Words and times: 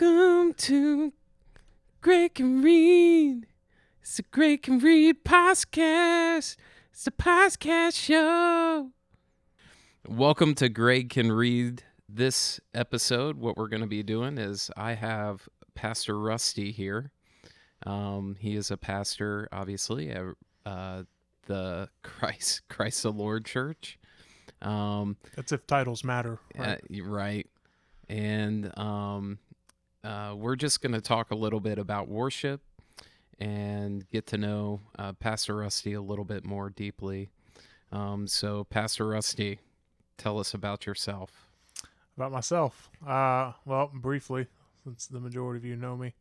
Welcome 0.00 0.54
to 0.54 1.12
Greg 2.00 2.32
Can 2.36 2.62
Read. 2.62 3.46
It's 4.00 4.16
the 4.16 4.22
Greg 4.30 4.62
Can 4.62 4.78
Read 4.78 5.22
podcast. 5.26 6.56
It's 6.90 7.04
the 7.04 7.10
podcast 7.10 7.96
show. 8.02 8.92
Welcome 10.08 10.54
to 10.54 10.70
Greg 10.70 11.10
Can 11.10 11.30
Read. 11.30 11.82
This 12.08 12.60
episode, 12.72 13.36
what 13.36 13.58
we're 13.58 13.68
going 13.68 13.82
to 13.82 13.86
be 13.86 14.02
doing 14.02 14.38
is 14.38 14.70
I 14.74 14.94
have 14.94 15.46
Pastor 15.74 16.18
Rusty 16.18 16.72
here. 16.72 17.12
Um, 17.84 18.36
he 18.40 18.56
is 18.56 18.70
a 18.70 18.78
pastor, 18.78 19.50
obviously, 19.52 20.08
at 20.12 20.24
uh, 20.64 21.02
the 21.44 21.90
Christ 22.02 22.62
Christ 22.70 23.02
the 23.02 23.12
Lord 23.12 23.44
Church. 23.44 23.98
Um, 24.62 25.18
That's 25.36 25.52
if 25.52 25.66
titles 25.66 26.04
matter. 26.04 26.38
uh, 26.58 26.62
Right? 26.62 26.80
y- 26.88 27.00
right. 27.04 27.46
And 28.08 28.76
um, 28.78 29.38
uh, 30.04 30.34
we're 30.36 30.56
just 30.56 30.80
going 30.80 30.92
to 30.92 31.00
talk 31.00 31.30
a 31.30 31.34
little 31.34 31.60
bit 31.60 31.78
about 31.78 32.08
worship 32.08 32.62
and 33.38 34.08
get 34.10 34.26
to 34.28 34.38
know 34.38 34.80
uh, 34.98 35.12
Pastor 35.14 35.56
Rusty 35.56 35.94
a 35.94 36.00
little 36.00 36.24
bit 36.24 36.44
more 36.44 36.70
deeply. 36.70 37.30
Um, 37.92 38.26
so, 38.26 38.64
Pastor 38.64 39.08
Rusty, 39.08 39.60
tell 40.16 40.38
us 40.38 40.54
about 40.54 40.86
yourself. 40.86 41.46
About 42.16 42.32
myself. 42.32 42.90
Uh, 43.06 43.52
well, 43.64 43.90
briefly, 43.92 44.46
since 44.84 45.06
the 45.06 45.20
majority 45.20 45.58
of 45.58 45.64
you 45.64 45.76
know 45.76 45.96
me, 45.96 46.14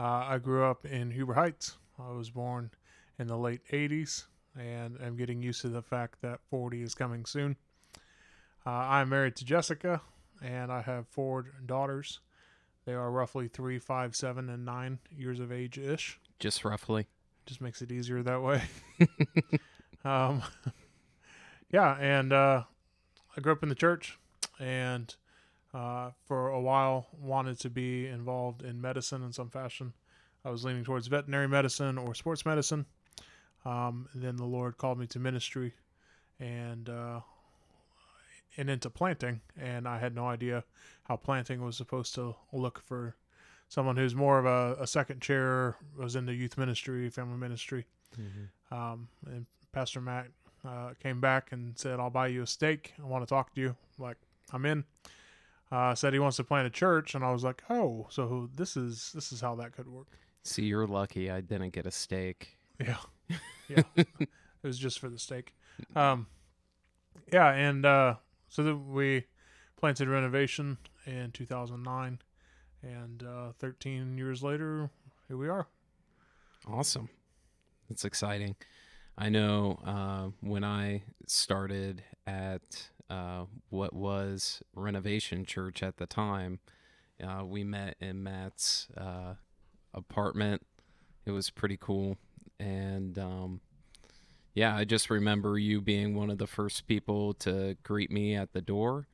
uh, 0.00 0.26
I 0.28 0.38
grew 0.38 0.64
up 0.64 0.84
in 0.84 1.10
Huber 1.10 1.34
Heights. 1.34 1.76
I 1.98 2.12
was 2.12 2.30
born 2.30 2.70
in 3.18 3.26
the 3.26 3.36
late 3.36 3.62
80s, 3.72 4.24
and 4.58 4.98
I'm 5.04 5.16
getting 5.16 5.42
used 5.42 5.60
to 5.62 5.68
the 5.68 5.82
fact 5.82 6.22
that 6.22 6.40
40 6.50 6.82
is 6.82 6.94
coming 6.94 7.24
soon. 7.24 7.56
Uh, 8.66 8.70
I'm 8.70 9.08
married 9.08 9.36
to 9.36 9.44
Jessica, 9.44 10.02
and 10.42 10.70
I 10.70 10.82
have 10.82 11.06
four 11.08 11.46
daughters. 11.64 12.20
They 12.88 12.94
are 12.94 13.10
roughly 13.10 13.48
three, 13.48 13.78
five, 13.78 14.16
seven, 14.16 14.48
and 14.48 14.64
nine 14.64 14.98
years 15.14 15.40
of 15.40 15.52
age 15.52 15.76
ish. 15.76 16.18
Just 16.38 16.64
roughly. 16.64 17.06
just 17.44 17.60
makes 17.60 17.82
it 17.82 17.92
easier 17.92 18.22
that 18.22 18.40
way. 18.40 18.62
um, 20.06 20.42
yeah, 21.70 21.98
and 22.00 22.32
uh, 22.32 22.62
I 23.36 23.40
grew 23.42 23.52
up 23.52 23.62
in 23.62 23.68
the 23.68 23.74
church, 23.74 24.18
and 24.58 25.14
uh, 25.74 26.12
for 26.24 26.48
a 26.48 26.60
while 26.62 27.08
wanted 27.12 27.60
to 27.60 27.68
be 27.68 28.06
involved 28.06 28.62
in 28.62 28.80
medicine 28.80 29.22
in 29.22 29.34
some 29.34 29.50
fashion. 29.50 29.92
I 30.42 30.48
was 30.48 30.64
leaning 30.64 30.84
towards 30.84 31.08
veterinary 31.08 31.46
medicine 31.46 31.98
or 31.98 32.14
sports 32.14 32.46
medicine. 32.46 32.86
Um, 33.66 34.08
then 34.14 34.36
the 34.36 34.46
Lord 34.46 34.78
called 34.78 34.98
me 34.98 35.06
to 35.08 35.18
ministry, 35.18 35.74
and 36.40 36.88
uh, 36.88 37.20
and 38.58 38.68
into 38.68 38.90
planting, 38.90 39.40
and 39.58 39.88
I 39.88 39.98
had 39.98 40.14
no 40.14 40.26
idea 40.26 40.64
how 41.04 41.16
planting 41.16 41.64
was 41.64 41.76
supposed 41.76 42.14
to 42.16 42.34
look 42.52 42.82
for 42.84 43.16
someone 43.68 43.96
who's 43.96 44.14
more 44.14 44.38
of 44.38 44.46
a, 44.46 44.82
a 44.82 44.86
second 44.86 45.22
chair, 45.22 45.76
was 45.96 46.16
in 46.16 46.26
the 46.26 46.34
youth 46.34 46.58
ministry, 46.58 47.08
family 47.08 47.38
ministry. 47.38 47.86
Um, 48.70 49.08
and 49.26 49.46
Pastor 49.72 50.00
Matt 50.00 50.26
uh, 50.66 50.90
came 51.00 51.20
back 51.20 51.52
and 51.52 51.78
said, 51.78 52.00
"I'll 52.00 52.10
buy 52.10 52.26
you 52.28 52.42
a 52.42 52.46
steak. 52.46 52.94
I 53.02 53.06
want 53.06 53.22
to 53.22 53.28
talk 53.28 53.54
to 53.54 53.60
you." 53.60 53.68
I'm 53.98 54.04
like, 54.04 54.16
I'm 54.52 54.66
in. 54.66 54.84
Uh, 55.70 55.94
said 55.94 56.12
he 56.14 56.18
wants 56.18 56.38
to 56.38 56.44
plant 56.44 56.66
a 56.66 56.70
church, 56.70 57.14
and 57.14 57.24
I 57.24 57.30
was 57.30 57.44
like, 57.44 57.62
"Oh, 57.70 58.06
so 58.10 58.50
this 58.54 58.76
is 58.76 59.12
this 59.14 59.32
is 59.32 59.40
how 59.40 59.54
that 59.56 59.72
could 59.72 59.88
work." 59.88 60.08
See, 60.42 60.62
you're 60.62 60.86
lucky 60.86 61.30
I 61.30 61.40
didn't 61.42 61.70
get 61.70 61.86
a 61.86 61.90
steak. 61.90 62.56
Yeah, 62.80 62.96
yeah. 63.68 63.82
it 63.96 64.28
was 64.62 64.78
just 64.78 64.98
for 64.98 65.08
the 65.08 65.18
steak. 65.18 65.54
Um, 65.94 66.26
yeah, 67.32 67.50
and 67.52 67.84
uh, 67.84 68.14
so 68.48 68.62
then 68.62 68.92
we 68.92 69.24
planted 69.76 70.08
renovation 70.08 70.78
in 71.06 71.30
2009, 71.32 72.18
and 72.82 73.22
uh, 73.22 73.52
13 73.58 74.18
years 74.18 74.42
later, 74.42 74.90
here 75.26 75.36
we 75.36 75.48
are. 75.48 75.66
Awesome. 76.66 77.08
That's 77.88 78.04
exciting. 78.04 78.56
I 79.16 79.28
know 79.28 79.78
uh, 79.84 80.28
when 80.40 80.64
I 80.64 81.02
started 81.26 82.02
at 82.26 82.88
uh, 83.10 83.44
what 83.70 83.92
was 83.92 84.62
Renovation 84.74 85.44
Church 85.44 85.82
at 85.82 85.96
the 85.96 86.06
time, 86.06 86.60
uh, 87.22 87.44
we 87.44 87.64
met 87.64 87.96
in 88.00 88.22
Matt's 88.22 88.88
uh, 88.96 89.34
apartment. 89.94 90.64
It 91.26 91.32
was 91.32 91.50
pretty 91.50 91.76
cool. 91.80 92.16
And 92.60 93.18
um, 93.18 93.60
yeah, 94.58 94.74
I 94.74 94.82
just 94.82 95.08
remember 95.08 95.56
you 95.56 95.80
being 95.80 96.16
one 96.16 96.30
of 96.30 96.38
the 96.38 96.48
first 96.48 96.88
people 96.88 97.32
to 97.34 97.76
greet 97.84 98.10
me 98.10 98.34
at 98.34 98.54
the 98.54 98.60
door 98.60 99.06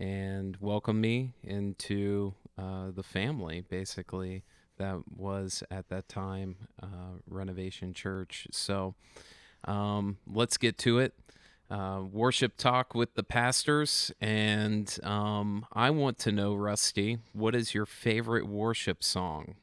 and 0.00 0.56
welcome 0.58 1.00
me 1.00 1.30
into 1.44 2.34
uh, 2.58 2.90
the 2.92 3.04
family, 3.04 3.60
basically 3.60 4.42
that 4.78 4.96
was 5.16 5.62
at 5.70 5.90
that 5.90 6.08
time 6.08 6.56
uh, 6.82 7.20
Renovation 7.28 7.94
Church. 7.94 8.48
So 8.50 8.96
um, 9.64 10.18
let's 10.26 10.56
get 10.56 10.76
to 10.78 10.98
it. 10.98 11.14
Uh, 11.70 12.00
worship 12.10 12.56
talk 12.56 12.96
with 12.96 13.14
the 13.14 13.22
pastors, 13.22 14.10
and 14.20 14.98
um, 15.04 15.66
I 15.72 15.90
want 15.90 16.18
to 16.18 16.32
know, 16.32 16.52
Rusty, 16.52 17.18
what 17.32 17.54
is 17.54 17.74
your 17.74 17.86
favorite 17.86 18.48
worship 18.48 19.04
song? 19.04 19.54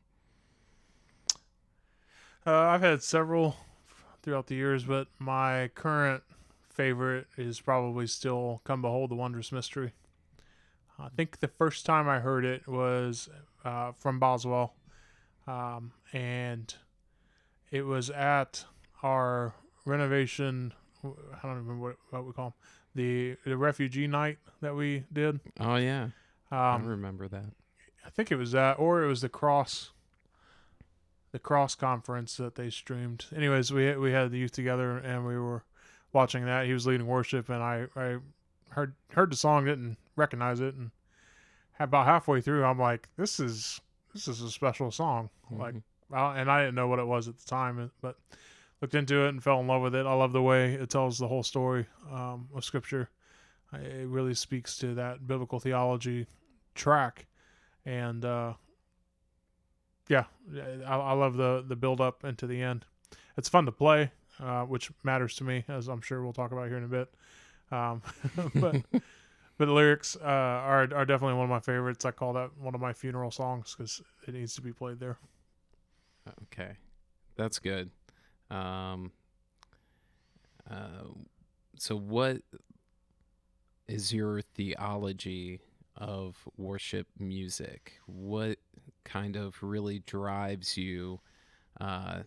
Uh, 2.48 2.54
I've 2.54 2.82
had 2.82 3.04
several 3.04 3.58
throughout 4.22 4.48
the 4.48 4.56
years, 4.56 4.84
but 4.84 5.08
my 5.20 5.70
current 5.76 6.24
favorite 6.70 7.28
is 7.38 7.60
probably 7.60 8.08
still 8.08 8.62
"Come 8.64 8.82
Behold 8.82 9.12
the 9.12 9.16
Wondrous 9.16 9.52
Mystery." 9.52 9.94
I 11.00 11.10
think 11.10 11.40
the 11.40 11.48
first 11.48 11.86
time 11.86 12.08
I 12.08 12.20
heard 12.20 12.46
it 12.46 12.68
was 12.68 13.30
uh, 13.66 13.92
from 13.94 14.20
Boswell, 14.20 14.76
um, 15.48 15.94
and 16.14 16.74
it 17.72 17.84
was 17.84 18.10
at 18.12 18.66
our 19.02 19.56
renovation. 19.86 20.74
I 21.04 21.08
don't 21.48 21.56
remember 21.58 21.76
what, 21.78 21.96
what 22.12 22.26
we 22.26 22.34
call 22.34 22.48
'em, 22.48 22.54
the 22.94 23.38
the 23.46 23.58
refugee 23.58 24.06
night 24.08 24.38
that 24.62 24.76
we 24.76 25.06
did. 25.12 25.40
Oh 25.60 25.78
yeah, 25.78 26.10
I 26.52 26.76
Um, 26.76 26.86
remember 26.86 27.28
that. 27.28 27.46
I 28.06 28.10
think 28.12 28.32
it 28.32 28.36
was 28.36 28.52
that, 28.52 28.78
or 28.80 29.04
it 29.04 29.08
was 29.08 29.22
the 29.22 29.30
cross, 29.30 29.92
the 31.32 31.40
cross 31.40 31.76
conference 31.76 32.38
that 32.38 32.56
they 32.56 32.70
streamed. 32.70 33.26
Anyways, 33.36 33.72
we 33.72 33.96
we 33.98 34.12
had 34.12 34.32
the 34.32 34.38
youth 34.38 34.52
together 34.52 34.98
and 34.98 35.26
we 35.26 35.38
were 35.38 35.64
watching 36.14 36.46
that. 36.46 36.66
He 36.66 36.74
was 36.74 36.86
leading 36.88 37.08
worship, 37.08 37.50
and 37.50 37.62
I 37.64 37.88
I 37.96 38.18
heard 38.72 38.96
heard 39.14 39.32
the 39.32 39.38
song, 39.38 39.66
didn't 39.66 39.98
recognize 40.16 40.60
it, 40.60 40.76
and 40.76 40.92
about 41.80 42.06
halfway 42.06 42.42
through, 42.42 42.64
I'm 42.64 42.80
like, 42.80 43.10
this 43.18 43.40
is 43.40 43.82
this 44.14 44.28
is 44.28 44.42
a 44.42 44.52
special 44.52 44.92
song, 44.92 45.30
like, 45.50 45.74
Mhm. 45.74 45.84
well, 46.10 46.32
and 46.32 46.52
I 46.52 46.60
didn't 46.62 46.76
know 46.76 46.88
what 46.88 47.00
it 47.00 47.08
was 47.08 47.28
at 47.30 47.38
the 47.38 47.46
time, 47.46 47.92
but 48.02 48.18
looked 48.82 48.94
into 48.94 49.26
it 49.26 49.30
and 49.30 49.42
fell 49.42 49.62
in 49.62 49.68
love 49.68 49.82
with 49.82 49.96
it. 49.96 50.06
I 50.06 50.14
love 50.14 50.34
the 50.34 50.42
way 50.42 50.74
it 50.74 50.90
tells 50.90 51.18
the 51.18 51.28
whole 51.30 51.44
story 51.44 51.88
um, 52.12 52.50
of 52.54 52.66
Scripture. 52.66 53.10
It 53.74 54.08
really 54.08 54.34
speaks 54.34 54.78
to 54.80 54.94
that 54.96 55.26
biblical 55.28 55.60
theology 55.62 56.28
track 56.76 57.26
and 57.86 58.26
uh, 58.26 58.54
yeah, 60.12 60.26
I, 60.86 60.98
I 60.98 61.14
love 61.14 61.38
the 61.38 61.64
the 61.66 61.78
build 61.78 62.02
up 62.02 62.26
into 62.26 62.46
the 62.46 62.62
end. 62.62 62.84
It's 63.38 63.48
fun 63.48 63.66
to 63.66 63.72
play, 63.72 64.12
uh, 64.42 64.64
which 64.64 64.92
matters 65.04 65.36
to 65.38 65.46
me, 65.46 65.64
as 65.70 65.88
I'm 65.88 66.02
sure 66.02 66.22
we'll 66.22 66.34
talk 66.34 66.52
about 66.52 66.68
here 66.68 66.78
in 66.78 66.84
a 66.84 66.88
bit. 66.88 67.14
Um, 67.72 68.02
but 68.56 68.76
but 68.92 69.66
the 69.66 69.72
lyrics 69.72 70.18
uh, 70.18 70.28
are 70.28 70.82
are 70.94 71.06
definitely 71.06 71.36
one 71.36 71.46
of 71.46 71.50
my 71.50 71.62
favorites. 71.62 72.04
I 72.04 72.12
call 72.12 72.34
that 72.34 72.52
one 72.60 72.76
of 72.76 72.82
my 72.82 72.92
funeral 72.92 73.32
songs 73.32 73.74
because 73.74 74.02
it 74.28 74.34
needs 74.34 74.54
to 74.56 74.62
be 74.62 74.74
played 74.74 75.00
there. 75.00 75.18
Okay, 76.44 76.74
that's 77.38 77.60
good. 77.60 77.90
Um, 78.50 79.14
uh, 80.70 81.08
so, 81.78 81.96
what 81.96 82.42
is 83.88 84.12
your 84.12 84.42
theology 84.42 85.62
of 85.96 86.36
worship 86.58 87.08
music? 87.18 87.94
What 88.08 88.58
kind 89.04 89.36
of 89.36 89.62
really 89.62 90.00
drives 90.00 90.78
you 90.78 91.20
uh, 91.80 92.24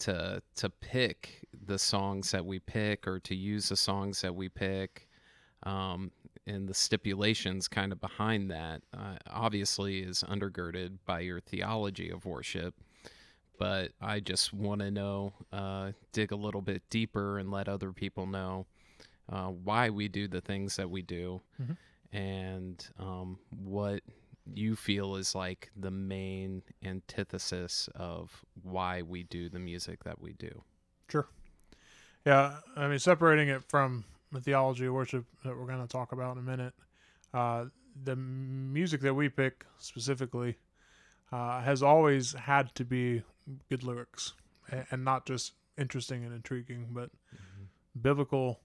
to 0.00 0.42
to 0.56 0.70
pick 0.70 1.46
the 1.66 1.78
songs 1.78 2.30
that 2.30 2.44
we 2.44 2.58
pick, 2.58 3.06
or 3.06 3.18
to 3.20 3.34
use 3.34 3.68
the 3.68 3.76
songs 3.76 4.20
that 4.22 4.34
we 4.34 4.48
pick? 4.48 5.08
Um, 5.64 6.10
and 6.46 6.66
the 6.66 6.74
stipulations 6.74 7.68
kind 7.68 7.92
of 7.92 8.00
behind 8.00 8.50
that 8.50 8.82
uh, 8.96 9.16
obviously 9.28 10.00
is 10.00 10.24
undergirded 10.26 10.96
by 11.04 11.20
your 11.20 11.40
theology 11.40 12.08
of 12.10 12.24
worship 12.24 12.74
but 13.58 13.92
I 14.00 14.20
just 14.20 14.54
want 14.54 14.80
to 14.80 14.90
know, 14.90 15.34
uh, 15.52 15.92
dig 16.12 16.32
a 16.32 16.36
little 16.36 16.62
bit 16.62 16.82
deeper 16.88 17.38
and 17.38 17.50
let 17.50 17.68
other 17.68 17.92
people 17.92 18.24
know 18.24 18.64
uh, 19.28 19.48
why 19.48 19.90
we 19.90 20.08
do 20.08 20.26
the 20.28 20.40
things 20.40 20.76
that 20.76 20.88
we 20.88 21.02
do 21.02 21.42
Mhm. 21.60 21.76
and 22.10 22.88
um, 22.98 23.38
what 23.50 24.02
you 24.54 24.76
feel 24.76 25.16
is 25.16 25.34
like 25.34 25.70
the 25.76 25.90
main 25.90 26.62
antithesis 26.84 27.88
of 27.94 28.44
why 28.62 29.02
we 29.02 29.22
do 29.22 29.48
the 29.48 29.58
music 29.58 30.04
that 30.04 30.20
we 30.20 30.32
do. 30.32 30.62
Sure. 31.08 31.28
Yeah, 32.26 32.56
I 32.76 32.88
mean, 32.88 32.98
separating 32.98 33.48
it 33.48 33.62
from 33.68 34.04
the 34.32 34.40
theology 34.40 34.86
of 34.86 34.94
worship 34.94 35.24
that 35.44 35.56
we're 35.56 35.66
going 35.66 35.80
to 35.80 35.88
talk 35.88 36.12
about 36.12 36.36
in 36.36 36.42
a 36.42 36.46
minute, 36.46 36.74
uh, 37.32 37.66
the 38.04 38.16
music 38.16 39.00
that 39.00 39.14
we 39.14 39.28
pick 39.28 39.64
specifically 39.78 40.56
uh, 41.32 41.60
has 41.62 41.82
always 41.82 42.32
had 42.32 42.74
to 42.74 42.84
be 42.84 43.22
good 43.68 43.82
lyrics 43.82 44.34
and, 44.70 44.84
and 44.90 45.04
not 45.04 45.26
just 45.26 45.54
interesting 45.78 46.24
and 46.24 46.34
intriguing, 46.34 46.88
but 46.90 47.10
biblical, 48.00 48.60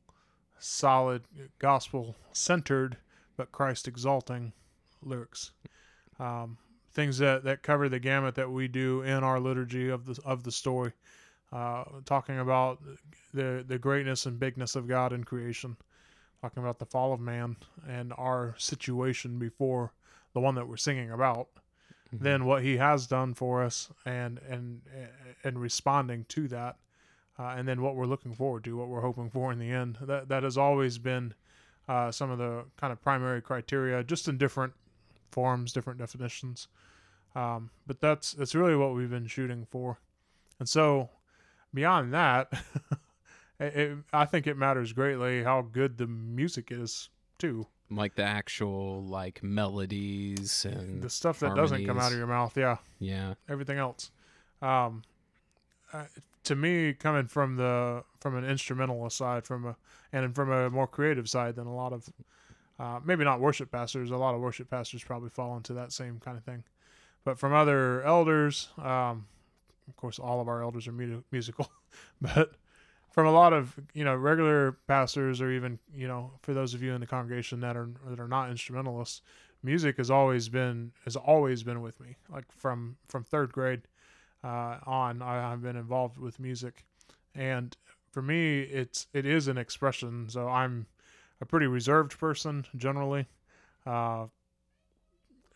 solid, 0.60 1.24
gospel 1.60 2.16
centered, 2.33 2.98
but 3.38 3.51
Christ 3.51 3.88
exalting 3.88 4.54
lyrics. 5.06 5.52
Um, 6.19 6.57
things 6.94 7.18
that, 7.18 7.44
that 7.44 7.62
cover 7.62 7.90
the 7.90 8.00
gamut 8.00 8.36
that 8.36 8.50
we 8.50 8.68
do 8.68 9.02
in 9.02 9.24
our 9.24 9.40
liturgy 9.40 9.90
of 9.90 10.06
the 10.06 10.19
of 10.24 10.44
the 10.44 10.52
story, 10.52 10.94
uh, 11.52 11.84
talking 12.06 12.40
about 12.40 12.81
the 13.34 13.63
the 13.68 13.78
greatness 13.78 14.25
and 14.25 14.40
bigness 14.40 14.75
of 14.75 14.88
God 14.88 15.12
in 15.13 15.24
creation, 15.24 15.75
talking 16.42 16.63
about 16.63 16.80
the 16.80 16.86
fall 16.86 17.13
of 17.13 17.19
man 17.19 17.57
and 17.88 18.13
our 18.18 18.56
situation 18.57 19.38
before 19.40 19.92
the 20.34 20.40
one 20.40 20.56
that 20.56 20.68
we're 20.68 20.78
singing 20.78 21.12
about, 21.12 21.48
Mhm. 22.13 22.19
then 22.19 22.46
what 22.46 22.63
He 22.63 22.78
has 22.78 23.08
done 23.08 23.34
for 23.34 23.63
us, 23.63 23.92
and 24.06 24.40
and 24.40 24.81
and 25.44 25.60
responding 25.60 26.25
to 26.30 26.48
that, 26.48 26.78
uh, 27.38 27.56
and 27.58 27.68
then 27.68 27.81
what 27.81 27.96
we're 27.96 28.06
looking 28.06 28.34
forward 28.34 28.63
to, 28.63 28.78
what 28.78 28.88
we're 28.88 29.01
hoping 29.01 29.30
for 29.30 29.51
in 29.51 29.60
the 29.60 29.69
end. 29.72 29.98
That 30.01 30.30
that 30.30 30.44
has 30.44 30.58
always 30.58 30.98
been 30.98 31.34
uh, 31.90 32.12
some 32.12 32.31
of 32.31 32.38
the 32.38 32.66
kind 32.78 32.94
of 32.94 33.01
primary 33.01 33.42
criteria, 33.42 34.04
just 34.04 34.28
in 34.28 34.38
different 34.38 34.74
forms, 35.31 35.74
different 35.74 36.00
definitions. 36.00 36.68
Um, 37.36 37.69
but 37.86 38.00
that's 38.00 38.33
that's 38.33 38.56
really 38.56 38.75
what 38.75 38.94
we've 38.95 39.10
been 39.10 39.27
shooting 39.27 39.68
for, 39.69 40.00
and 40.60 40.69
so 40.69 41.10
beyond 41.74 42.13
that, 42.13 42.48
it, 43.60 43.75
it, 43.75 43.98
I 44.13 44.25
think 44.25 44.48
it 44.48 44.57
matters 44.57 44.94
greatly 44.94 45.44
how 45.44 45.62
good 45.62 45.98
the 45.98 46.07
music 46.07 46.69
is 46.72 47.10
too. 47.38 47.68
like 47.92 48.16
the 48.16 48.24
actual 48.24 49.04
like 49.04 49.44
melodies 49.44 50.66
and 50.66 51.01
The 51.01 51.10
stuff 51.10 51.39
that 51.42 51.56
doesn't 51.56 51.86
come 51.86 52.00
out 52.00 52.13
of 52.13 52.18
your 52.18 52.27
mouth, 52.27 52.57
yeah, 52.57 52.77
yeah 53.00 53.33
everything 53.50 53.77
else. 53.77 54.12
Um, 54.62 55.04
uh, 55.92 56.06
to 56.45 56.56
me, 56.56 56.94
coming 56.94 57.27
from 57.27 57.57
the 57.57 58.04
from 58.22 58.36
an 58.38 58.45
instrumentalist 58.45 59.18
side, 59.18 59.45
from 59.45 59.66
a 59.66 59.75
and 60.13 60.33
from 60.33 60.51
a 60.51 60.69
more 60.69 60.88
creative 60.88 61.30
side 61.30 61.56
than 61.56 61.68
a 61.68 61.75
lot 61.75 61.92
of 61.92 62.10
uh, 62.80 63.00
maybe 63.04 63.24
not 63.24 63.39
worship 63.39 63.72
pastors. 63.72 64.12
A 64.12 64.18
lot 64.18 64.36
of 64.36 64.42
worship 64.42 64.69
pastors 64.69 65.04
probably 65.04 65.30
fall 65.30 65.56
into 65.57 65.74
that 65.74 65.92
same 65.92 66.19
kind 66.19 66.38
of 66.38 66.44
thing. 66.44 66.63
But 67.24 67.39
from 67.39 67.54
other 67.54 68.04
elders, 68.04 68.69
um, 68.77 69.25
of 69.88 69.95
course, 69.95 70.19
all 70.19 70.42
of 70.42 70.48
our 70.48 70.62
elders 70.62 70.88
are 70.88 70.92
mu- 70.92 71.24
musical, 71.31 71.72
but 72.22 72.54
from 73.10 73.27
a 73.27 73.31
lot 73.31 73.54
of 73.54 73.75
you 73.94 74.04
know 74.04 74.16
regular 74.16 74.74
pastors, 74.88 75.42
or 75.42 75.51
even 75.51 75.80
you 75.94 76.07
know 76.07 76.31
for 76.42 76.54
those 76.54 76.74
of 76.74 76.83
you 76.83 76.94
in 76.94 77.01
the 77.01 77.07
congregation 77.07 77.62
that 77.62 77.75
are 77.77 77.89
that 78.07 78.19
are 78.19 78.27
not 78.27 78.50
instrumentalists, 78.50 79.22
music 79.63 79.98
has 79.98 80.12
always 80.12 80.50
been 80.50 80.92
has 81.04 81.16
always 81.16 81.63
been 81.63 81.81
with 81.81 82.00
me. 82.00 82.16
Like 82.30 82.51
from 82.51 82.98
from 83.07 83.24
third 83.24 83.51
grade 83.51 83.81
uh, 84.44 84.77
on, 84.86 85.22
I, 85.22 85.51
I've 85.51 85.63
been 85.63 85.77
involved 85.77 86.18
with 86.18 86.39
music, 86.39 86.86
and 87.33 87.75
for 88.12 88.22
me, 88.22 88.62
it's 88.62 89.07
it 89.13 89.25
is 89.25 89.48
an 89.48 89.57
expression. 89.57 90.30
So 90.30 90.48
I'm 90.48 90.86
a 91.42 91.46
pretty 91.46 91.68
reserved 91.68 92.18
person 92.20 92.66
generally. 92.76 93.28
Uh, 93.86 94.26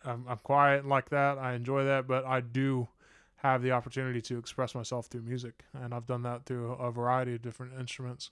I'm, 0.04 0.24
I'm 0.28 0.38
quiet 0.42 0.86
like 0.86 1.10
that. 1.10 1.38
I 1.38 1.54
enjoy 1.54 1.84
that, 1.84 2.06
but 2.06 2.24
I 2.24 2.40
do 2.40 2.88
have 3.36 3.62
the 3.62 3.72
opportunity 3.72 4.20
to 4.20 4.38
express 4.38 4.74
myself 4.74 5.06
through 5.06 5.22
music, 5.22 5.64
and 5.74 5.94
I've 5.94 6.06
done 6.06 6.22
that 6.22 6.44
through 6.44 6.72
a 6.72 6.90
variety 6.90 7.34
of 7.34 7.42
different 7.42 7.72
instruments. 7.78 8.30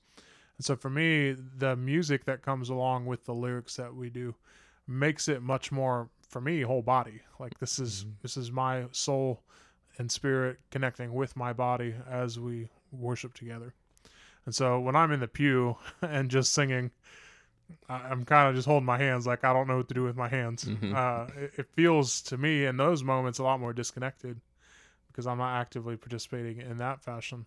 And 0.57 0.65
so 0.65 0.77
for 0.77 0.91
me, 0.91 1.33
the 1.33 1.77
music 1.77 2.25
that 2.25 2.43
comes 2.43 2.69
along 2.69 3.07
with 3.07 3.25
the 3.25 3.35
lyrics 3.35 3.77
that 3.77 3.95
we 3.95 4.11
do 4.11 4.35
makes 4.87 5.29
it 5.29 5.43
much 5.43 5.71
more 5.71 6.09
for 6.29 6.41
me 6.41 6.63
whole 6.63 6.83
body. 6.83 7.23
Like 7.39 7.59
this 7.59 7.79
is 7.79 8.05
Mhm. 8.05 8.13
this 8.23 8.37
is 8.37 8.51
my 8.51 8.89
soul 8.93 9.43
and 9.99 10.11
spirit 10.11 10.61
connecting 10.71 11.13
with 11.15 11.37
my 11.37 11.53
body 11.53 11.95
as 12.09 12.39
we 12.39 12.69
worship 12.93 13.35
together. 13.35 13.75
And 14.45 14.55
so 14.55 14.81
when 14.81 14.97
I'm 14.97 15.13
in 15.13 15.21
the 15.21 15.29
pew 15.29 15.77
and 16.03 16.31
just 16.31 16.53
singing, 16.53 16.91
I'm 17.89 18.25
kind 18.25 18.49
of 18.49 18.55
just 18.55 18.67
holding 18.67 18.87
my 18.87 18.99
hands 18.99 19.27
like 19.27 19.45
I 19.45 19.53
don't 19.53 19.67
know 19.67 19.79
what 19.79 19.89
to 19.89 19.95
do 19.95 20.05
with 20.05 20.17
my 20.17 20.29
hands. 20.29 20.65
Mhm. 20.67 20.93
Uh, 20.93 21.27
it, 21.37 21.53
it 21.59 21.69
feels 21.75 22.23
to 22.23 22.37
me 22.39 22.65
in 22.67 22.77
those 22.77 23.03
moments 23.03 23.39
a 23.39 23.43
lot 23.43 23.61
more 23.61 23.73
disconnected 23.73 24.41
because 25.09 25.27
I'm 25.27 25.39
not 25.39 25.61
actively 25.61 25.97
participating 25.97 26.61
in 26.61 26.79
that 26.79 27.03
fashion. 27.03 27.47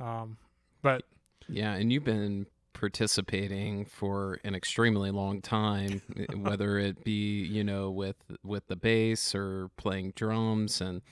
Um, 0.00 0.38
but 0.82 1.04
Yeah, 1.48 1.74
and 1.74 1.92
you've 1.92 2.04
been 2.04 2.46
participating 2.72 3.84
for 3.84 4.38
an 4.44 4.54
extremely 4.54 5.10
long 5.10 5.42
time, 5.42 6.02
eh, 6.16 6.26
whether 6.34 6.78
it 6.78 7.02
be 7.04 7.42
you 7.44 7.64
know 7.64 7.90
with 7.90 8.16
with 8.44 8.66
the 8.68 8.76
bass 8.76 9.34
or 9.34 9.70
playing 9.76 10.12
drums, 10.14 10.80
and 10.80 11.02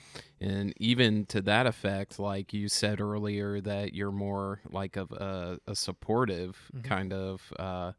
and 0.40 0.72
even 0.76 1.26
to 1.26 1.40
that 1.42 1.66
effect, 1.66 2.18
like 2.18 2.52
you 2.52 2.68
said 2.68 3.00
earlier, 3.00 3.60
that 3.60 3.94
you're 3.94 4.12
more 4.12 4.60
like 4.70 4.96
of 4.96 5.10
a, 5.12 5.58
a 5.66 5.74
supportive 5.74 6.70
Mhm. 6.72 6.82
kind 6.82 7.12
of. 7.12 7.52
Uh, 7.58 7.92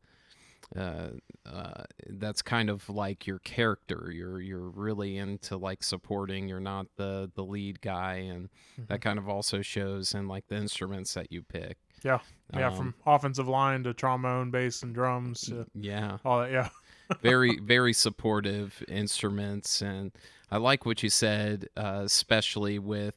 uh, 0.75 1.10
uh, 1.45 1.83
that's 2.07 2.42
kind 2.42 2.69
of 2.69 2.88
like 2.89 3.25
your 3.25 3.39
character. 3.39 4.12
You're 4.13 4.39
you're 4.42 4.69
really 4.69 5.18
into 5.18 5.57
like 5.57 5.83
supporting. 5.83 6.48
You're 6.48 6.60
not 6.60 6.88
the 6.95 7.31
the 7.36 7.44
lead 7.44 7.81
guy, 7.81 8.16
and 8.16 8.50
that 8.88 9.01
kind 9.01 9.18
of 9.18 9.27
also 9.27 9.62
shows 9.62 10.13
in 10.13 10.27
like 10.27 10.48
the 10.48 10.57
instruments 10.57 11.13
that 11.16 11.31
you 11.31 11.42
pick. 11.42 11.77
Yeah. 12.04 12.19
yeah, 12.54 12.69
Um, 12.69 12.75
from 12.77 12.95
offensive 13.06 13.48
line 13.48 13.83
to 13.83 13.94
trombone, 13.94 14.51
bass, 14.51 14.83
and 14.83 14.95
drums 14.95 15.51
yeah 15.75 16.18
all 16.24 16.39
that. 16.39 16.51
Yeah. 16.51 16.69
very 17.21 17.60
very 17.60 17.92
supportive 17.92 18.83
instruments 18.88 19.81
and 19.81 20.12
i 20.51 20.57
like 20.57 20.86
what 20.86 21.01
you 21.01 21.10
said 21.10 21.68
uh, 21.75 22.01
especially 22.06 22.77
with 22.80 23.16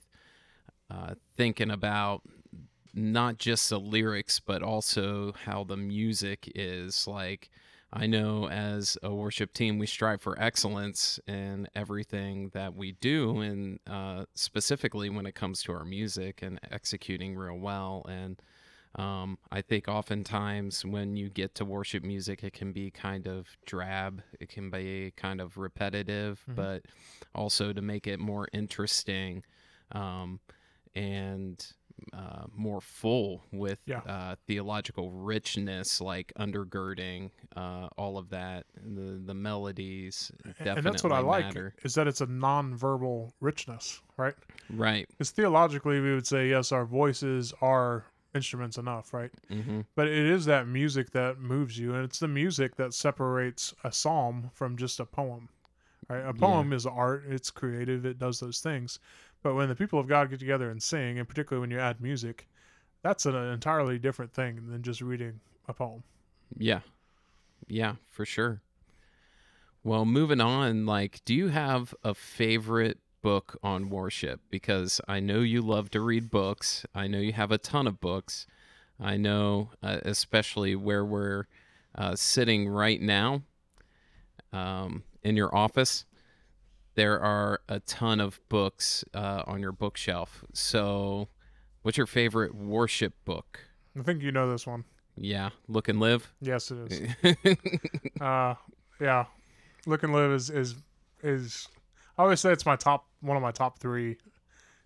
uh, 0.91 1.15
thinking 1.37 1.71
about 1.71 2.23
not 2.95 3.39
just 3.39 3.71
the 3.71 3.81
lyrics 3.81 4.41
but 4.41 4.63
also 4.63 5.33
how 5.45 5.65
the 5.65 5.77
music 5.77 6.51
is 6.55 7.07
like 7.07 7.51
i 7.93 8.07
know 8.07 8.49
as 8.49 8.97
a 9.03 9.15
worship 9.15 9.53
team 9.53 9.79
we 9.79 9.87
strive 9.87 10.21
for 10.21 10.39
excellence 10.41 11.19
in 11.27 11.69
everything 11.75 12.49
that 12.51 12.75
we 12.75 12.93
do 12.93 13.41
and 13.41 13.79
uh, 13.87 14.25
specifically 14.35 15.09
when 15.11 15.27
it 15.27 15.35
comes 15.35 15.63
to 15.63 15.73
our 15.73 15.85
music 15.85 16.43
and 16.43 16.59
executing 16.71 17.35
real 17.35 17.59
well 17.59 18.05
and 18.09 18.41
um, 18.97 19.39
I 19.51 19.63
think 19.63 19.89
oftentimes 19.89 20.85
when 20.85 21.17
you 21.17 21.31
get 21.31 21.55
to 21.55 21.65
worship 21.65 22.05
music, 22.05 22.45
it 22.45 22.53
can 22.53 22.73
be 22.73 22.91
kind 22.91 23.27
of 23.27 23.49
drab. 23.65 24.21
It 24.39 24.51
can 24.51 24.69
be 24.69 25.15
kind 25.17 25.41
of 25.41 25.57
repetitive, 25.57 26.45
Mhm. 26.47 26.55
but 26.57 26.83
also 27.35 27.73
to 27.73 27.81
make 27.81 28.07
it 28.07 28.21
more 28.21 28.49
interesting 28.53 29.45
um, 29.93 30.41
and 30.95 31.67
uh, 32.13 32.45
more 32.55 32.81
full 32.81 33.45
with 33.53 33.79
Yeah. 33.87 33.99
uh, 34.01 34.37
theological 34.47 35.11
richness, 35.11 36.01
like 36.01 36.33
undergirding 36.39 37.31
uh, 37.57 37.89
all 37.97 38.19
of 38.19 38.31
that. 38.31 38.67
The 38.77 39.21
the 39.25 39.35
melodies 39.35 40.31
definitely 40.45 40.73
and 40.77 40.87
that's 40.87 41.03
what 41.03 41.13
I 41.13 41.19
like 41.21 41.57
is 41.83 41.95
that 41.95 42.07
it's 42.07 42.21
a 42.21 42.27
non-verbal 42.27 43.35
richness, 43.41 44.01
right? 44.17 44.35
Right. 44.71 45.07
Because 45.11 45.31
theologically, 45.31 46.01
we 46.01 46.15
would 46.15 46.27
say 46.27 46.49
yes, 46.49 46.73
our 46.73 46.85
voices 46.85 47.53
are 47.61 48.05
instruments 48.35 48.79
enough, 48.79 49.13
right? 49.13 49.31
hmm 49.49 49.81
But 49.95 50.09
it 50.09 50.25
is 50.27 50.47
that 50.47 50.67
music 50.67 51.11
that 51.11 51.39
moves 51.39 51.79
you, 51.79 51.95
and 51.95 52.05
it's 52.05 52.19
the 52.19 52.29
music 52.29 52.77
that 52.77 52.95
separates 52.95 53.75
a 53.85 53.93
psalm 53.93 54.51
from 54.55 54.77
just 54.77 55.01
a 55.01 55.05
poem. 55.05 55.49
Right? 56.09 56.27
A 56.27 56.35
poem 56.35 56.73
is 56.73 56.85
art; 56.87 57.25
it's 57.29 57.51
creative; 57.51 58.05
it 58.05 58.19
does 58.19 58.41
those 58.41 58.61
things. 58.61 58.99
But 59.43 59.55
when 59.55 59.69
the 59.69 59.75
people 59.75 59.99
of 59.99 60.09
God 60.09 60.31
get 60.31 60.39
together 60.39 60.71
and 60.71 60.83
sing, 60.83 61.19
and 61.19 61.29
particularly 61.29 61.61
when 61.61 61.71
you 61.71 61.79
add 61.79 62.01
music, 62.01 62.49
that's 63.03 63.27
an 63.27 63.35
entirely 63.35 63.99
different 63.99 64.33
thing 64.33 64.61
than 64.71 64.83
just 64.83 65.01
reading 65.01 65.41
a 65.69 65.75
poem. 65.75 66.03
Yeah. 66.57 66.81
Yeah, 67.67 67.97
for 68.11 68.25
sure. 68.25 68.61
Well, 69.85 70.05
moving 70.05 70.41
on, 70.41 70.87
like, 70.87 71.23
do 71.25 71.35
you 71.35 71.49
have 71.49 71.95
a 72.05 72.15
favorite 72.15 72.99
book 73.21 73.59
on 73.65 73.91
worship? 73.91 74.41
Because 74.51 75.01
I 75.09 75.19
know 75.19 75.41
you 75.41 75.61
love 75.61 75.91
to 75.91 76.01
read 76.01 76.31
books. 76.31 76.87
I 76.95 77.09
know 77.09 77.19
you 77.19 77.33
have 77.33 77.51
a 77.51 77.59
ton 77.59 77.89
of 77.89 78.01
books. 78.01 78.47
I 79.01 79.17
know, 79.17 79.71
uh, 79.83 79.99
especially 80.05 80.77
where 80.77 81.05
we're 81.05 81.47
uh, 81.97 82.15
sitting 82.15 82.69
right 82.69 83.01
now 83.01 83.43
um, 84.53 85.03
in 85.25 85.37
your 85.37 85.55
office, 85.55 86.05
there 86.95 87.21
are 87.21 87.61
a 87.69 87.81
ton 87.81 88.21
of 88.21 88.41
books 88.49 89.05
uh, 89.15 89.43
on 89.47 89.61
your 89.61 89.73
bookshelf. 89.73 90.45
So, 90.53 91.29
what's 91.83 91.97
your 91.97 92.07
favorite 92.07 92.55
worship 92.55 93.15
book? 93.25 93.61
I 93.99 94.03
think 94.03 94.23
you 94.23 94.33
know 94.33 94.51
this 94.51 94.67
one. 94.67 94.85
Yeah, 95.17 95.51
Look 95.69 95.89
and 95.89 96.01
Live. 96.01 96.33
Yes, 96.41 96.71
it 96.71 96.93
is. 97.23 97.57
uh, 98.21 98.55
yeah, 99.01 99.27
Look 99.87 100.03
and 100.03 100.13
Live 100.13 100.33
is 100.33 100.51
is 100.51 100.75
is. 101.23 101.69
I 102.19 102.23
always 102.23 102.41
say 102.41 102.53
it's 102.53 102.67
my 102.67 102.77
top 102.77 103.07
one 103.21 103.37
of 103.37 103.43
my 103.43 103.53
top 103.53 103.79
three, 103.79 104.17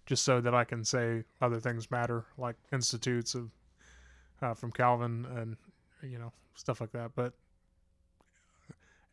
just 0.06 0.24
so 0.24 0.40
that 0.40 0.54
I 0.54 0.64
can 0.64 0.84
say 0.84 1.24
other 1.40 1.60
things 1.60 1.90
matter, 1.90 2.24
like 2.38 2.56
institutes 2.72 3.34
of 3.34 3.50
uh, 4.42 4.54
from 4.54 4.72
Calvin 4.72 5.26
and 5.36 5.56
you 6.10 6.18
know 6.18 6.32
stuff 6.54 6.80
like 6.80 6.92
that. 6.92 7.12
But 7.14 7.32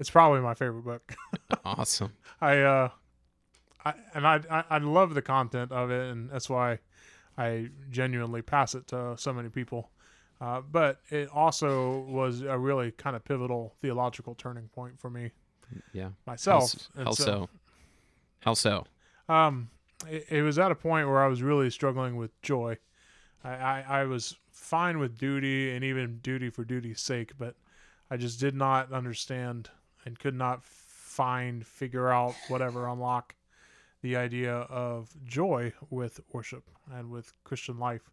it's 0.03 0.09
probably 0.09 0.41
my 0.41 0.53
favorite 0.53 0.83
book. 0.83 1.15
awesome. 1.65 2.11
I 2.41 2.59
uh, 2.59 2.89
I 3.85 3.93
and 4.13 4.27
I, 4.27 4.41
I 4.51 4.63
I 4.69 4.77
love 4.79 5.13
the 5.13 5.21
content 5.21 5.71
of 5.71 5.91
it, 5.91 6.11
and 6.11 6.29
that's 6.29 6.49
why 6.49 6.79
I 7.37 7.69
genuinely 7.89 8.41
pass 8.41 8.75
it 8.75 8.85
to 8.87 9.15
so 9.17 9.31
many 9.31 9.47
people. 9.47 9.91
Uh, 10.41 10.59
but 10.59 10.99
it 11.09 11.29
also 11.33 11.99
was 12.01 12.41
a 12.41 12.59
really 12.59 12.91
kind 12.91 13.15
of 13.15 13.23
pivotal 13.23 13.75
theological 13.81 14.35
turning 14.35 14.67
point 14.75 14.99
for 14.99 15.09
me 15.09 15.31
Yeah. 15.93 16.09
myself. 16.27 16.75
How, 16.97 17.05
how 17.05 17.11
so? 17.11 17.49
How 18.41 18.55
so? 18.55 18.85
Um, 19.29 19.69
it, 20.09 20.25
it 20.29 20.41
was 20.41 20.59
at 20.59 20.69
a 20.69 20.75
point 20.75 21.07
where 21.07 21.23
I 21.23 21.27
was 21.27 21.41
really 21.41 21.69
struggling 21.69 22.17
with 22.17 22.41
joy. 22.41 22.77
I, 23.41 23.51
I, 23.51 23.85
I 24.01 24.03
was 24.03 24.35
fine 24.51 24.99
with 24.99 25.17
duty 25.17 25.71
and 25.71 25.81
even 25.85 26.17
duty 26.17 26.49
for 26.49 26.65
duty's 26.65 26.99
sake, 26.99 27.31
but 27.37 27.55
I 28.11 28.17
just 28.17 28.37
did 28.39 28.53
not 28.53 28.91
understand 28.91 29.69
and 30.05 30.17
could 30.19 30.35
not 30.35 30.63
find, 30.63 31.65
figure 31.65 32.09
out, 32.09 32.35
whatever, 32.47 32.87
unlock 32.87 33.35
the 34.01 34.15
idea 34.17 34.53
of 34.53 35.13
joy 35.25 35.71
with 35.89 36.19
worship 36.31 36.63
and 36.91 37.09
with 37.09 37.33
Christian 37.43 37.79
life. 37.79 38.09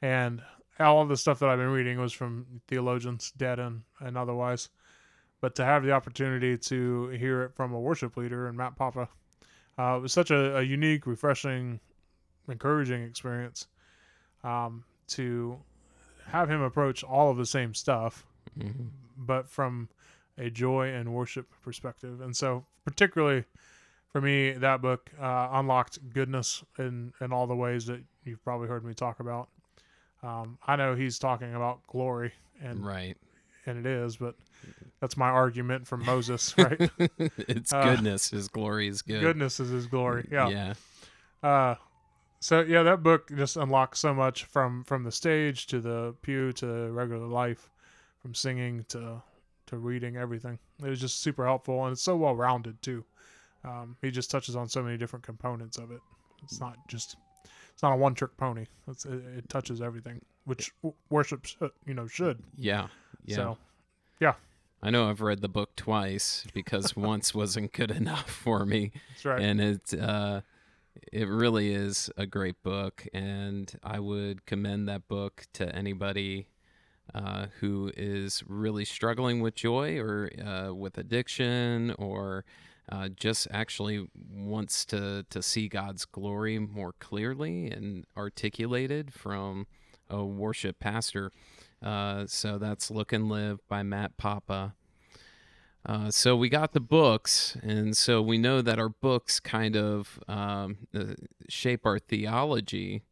And 0.00 0.42
all 0.78 1.02
of 1.02 1.08
the 1.08 1.16
stuff 1.16 1.38
that 1.38 1.48
I've 1.48 1.58
been 1.58 1.68
reading 1.70 1.98
was 1.98 2.12
from 2.12 2.46
theologians, 2.68 3.32
dead 3.36 3.58
and, 3.58 3.82
and 4.00 4.16
otherwise. 4.16 4.68
But 5.40 5.54
to 5.56 5.64
have 5.64 5.82
the 5.82 5.92
opportunity 5.92 6.56
to 6.56 7.08
hear 7.08 7.42
it 7.42 7.54
from 7.54 7.72
a 7.72 7.80
worship 7.80 8.16
leader 8.16 8.46
and 8.46 8.56
Matt 8.56 8.76
Papa, 8.76 9.08
uh, 9.78 9.96
it 9.96 10.02
was 10.02 10.12
such 10.12 10.30
a, 10.30 10.58
a 10.58 10.62
unique, 10.62 11.06
refreshing, 11.06 11.80
encouraging 12.48 13.02
experience 13.02 13.66
um, 14.42 14.84
to 15.08 15.58
have 16.28 16.48
him 16.48 16.62
approach 16.62 17.02
all 17.04 17.30
of 17.30 17.36
the 17.36 17.46
same 17.46 17.74
stuff, 17.74 18.24
Mhm. 18.58 18.88
but 19.16 19.48
from 19.48 19.88
a 20.38 20.50
joy 20.50 20.88
and 20.92 21.12
worship 21.12 21.46
perspective. 21.62 22.20
And 22.20 22.36
so, 22.36 22.64
particularly 22.84 23.44
for 24.10 24.20
me, 24.20 24.52
that 24.52 24.80
book 24.82 25.10
uh, 25.20 25.48
unlocked 25.52 25.98
goodness 26.12 26.62
in, 26.78 27.12
in 27.20 27.32
all 27.32 27.46
the 27.46 27.54
ways 27.56 27.86
that 27.86 28.00
you've 28.24 28.42
probably 28.44 28.68
heard 28.68 28.84
me 28.84 28.94
talk 28.94 29.20
about. 29.20 29.48
Um, 30.22 30.58
I 30.66 30.76
know 30.76 30.94
he's 30.94 31.18
talking 31.18 31.54
about 31.54 31.86
glory, 31.86 32.32
and 32.62 32.84
Right. 32.84 33.16
and 33.66 33.78
it 33.78 33.86
is, 33.86 34.16
but 34.16 34.34
that's 35.00 35.16
my 35.16 35.28
argument 35.28 35.86
from 35.86 36.04
Moses, 36.04 36.54
right? 36.58 36.90
it's 37.18 37.72
Uh, 37.72 37.82
goodness. 37.94 38.30
His 38.30 38.48
glory 38.48 38.88
is 38.88 39.02
good. 39.02 39.20
Goodness 39.20 39.60
is 39.60 39.70
his 39.70 39.86
glory. 39.86 40.26
Yeah. 40.32 40.48
Yeah. 40.48 40.74
Uh, 41.42 41.74
so 42.40 42.60
yeah, 42.60 42.82
that 42.84 43.02
book 43.02 43.30
just 43.36 43.56
unlocks 43.56 43.98
so 43.98 44.14
much 44.14 44.44
from 44.44 44.84
from 44.84 45.04
the 45.04 45.12
stage 45.12 45.66
to 45.68 45.80
the 45.80 46.14
pew 46.22 46.52
to 46.54 46.66
regular 46.92 47.26
life, 47.26 47.68
from 48.22 48.34
singing 48.34 48.84
to 48.88 49.22
to 49.66 49.76
reading 49.78 50.16
everything. 50.16 50.58
It 50.82 50.88
was 50.88 51.00
just 51.00 51.20
super 51.20 51.44
helpful 51.44 51.84
and 51.84 51.92
it's 51.92 52.02
so 52.02 52.16
well 52.16 52.34
rounded 52.34 52.80
too. 52.82 53.04
Um, 53.64 53.96
he 54.02 54.10
just 54.10 54.30
touches 54.30 54.56
on 54.56 54.68
so 54.68 54.82
many 54.82 54.96
different 54.98 55.24
components 55.24 55.78
of 55.78 55.90
it. 55.90 56.00
It's 56.42 56.60
not 56.60 56.76
just 56.88 57.16
it's 57.72 57.82
not 57.82 57.92
a 57.92 57.96
one 57.96 58.14
trick 58.14 58.36
pony. 58.36 58.66
It's, 58.88 59.04
it, 59.04 59.22
it 59.36 59.48
touches 59.48 59.80
everything, 59.80 60.20
which 60.44 60.72
w- 60.82 60.94
worship 61.10 61.44
should, 61.46 61.70
you 61.86 61.94
know 61.94 62.06
should. 62.06 62.42
Yeah. 62.56 62.88
Yeah. 63.24 63.36
So 63.36 63.58
yeah. 64.20 64.34
I 64.82 64.90
know 64.90 65.08
I've 65.08 65.22
read 65.22 65.40
the 65.40 65.48
book 65.48 65.74
twice 65.76 66.44
because 66.52 66.94
once 66.96 67.34
wasn't 67.34 67.72
good 67.72 67.90
enough 67.90 68.30
for 68.30 68.66
me. 68.66 68.92
that's 69.10 69.24
right. 69.24 69.40
and 69.40 69.60
it 69.60 69.94
uh, 69.98 70.42
it 71.12 71.26
really 71.28 71.72
is 71.72 72.10
a 72.16 72.26
great 72.26 72.62
book, 72.62 73.06
and 73.12 73.72
I 73.82 73.98
would 73.98 74.46
commend 74.46 74.88
that 74.88 75.08
book 75.08 75.46
to 75.54 75.74
anybody 75.74 76.48
uh, 77.14 77.46
who 77.60 77.92
is 77.96 78.42
really 78.46 78.84
struggling 78.84 79.40
with 79.40 79.54
joy 79.54 79.98
or 79.98 80.30
uh, 80.44 80.74
with 80.74 80.98
addiction 80.98 81.94
or 81.98 82.44
uh, 82.90 83.08
just 83.08 83.46
actually 83.50 84.06
wants 84.30 84.84
to 84.84 85.24
to 85.30 85.42
see 85.42 85.68
God's 85.68 86.04
glory 86.04 86.58
more 86.58 86.92
clearly 86.98 87.70
and 87.70 88.04
articulated 88.16 89.12
from 89.12 89.66
a 90.10 90.24
worship 90.24 90.78
pastor. 90.78 91.32
Uh, 91.82 92.24
so 92.26 92.58
that's 92.58 92.90
Look 92.90 93.12
and 93.12 93.28
Live 93.28 93.66
by 93.68 93.82
Matt 93.82 94.16
Papa. 94.16 94.74
Uh, 95.86 96.10
so 96.10 96.34
we 96.34 96.48
got 96.48 96.72
the 96.72 96.80
books, 96.80 97.58
and 97.62 97.94
so 97.94 98.22
we 98.22 98.38
know 98.38 98.62
that 98.62 98.78
our 98.78 98.88
books 98.88 99.38
kind 99.38 99.76
of 99.76 100.18
um, 100.28 100.78
uh, 100.94 101.14
shape 101.48 101.84
our 101.84 101.98
theology 101.98 103.02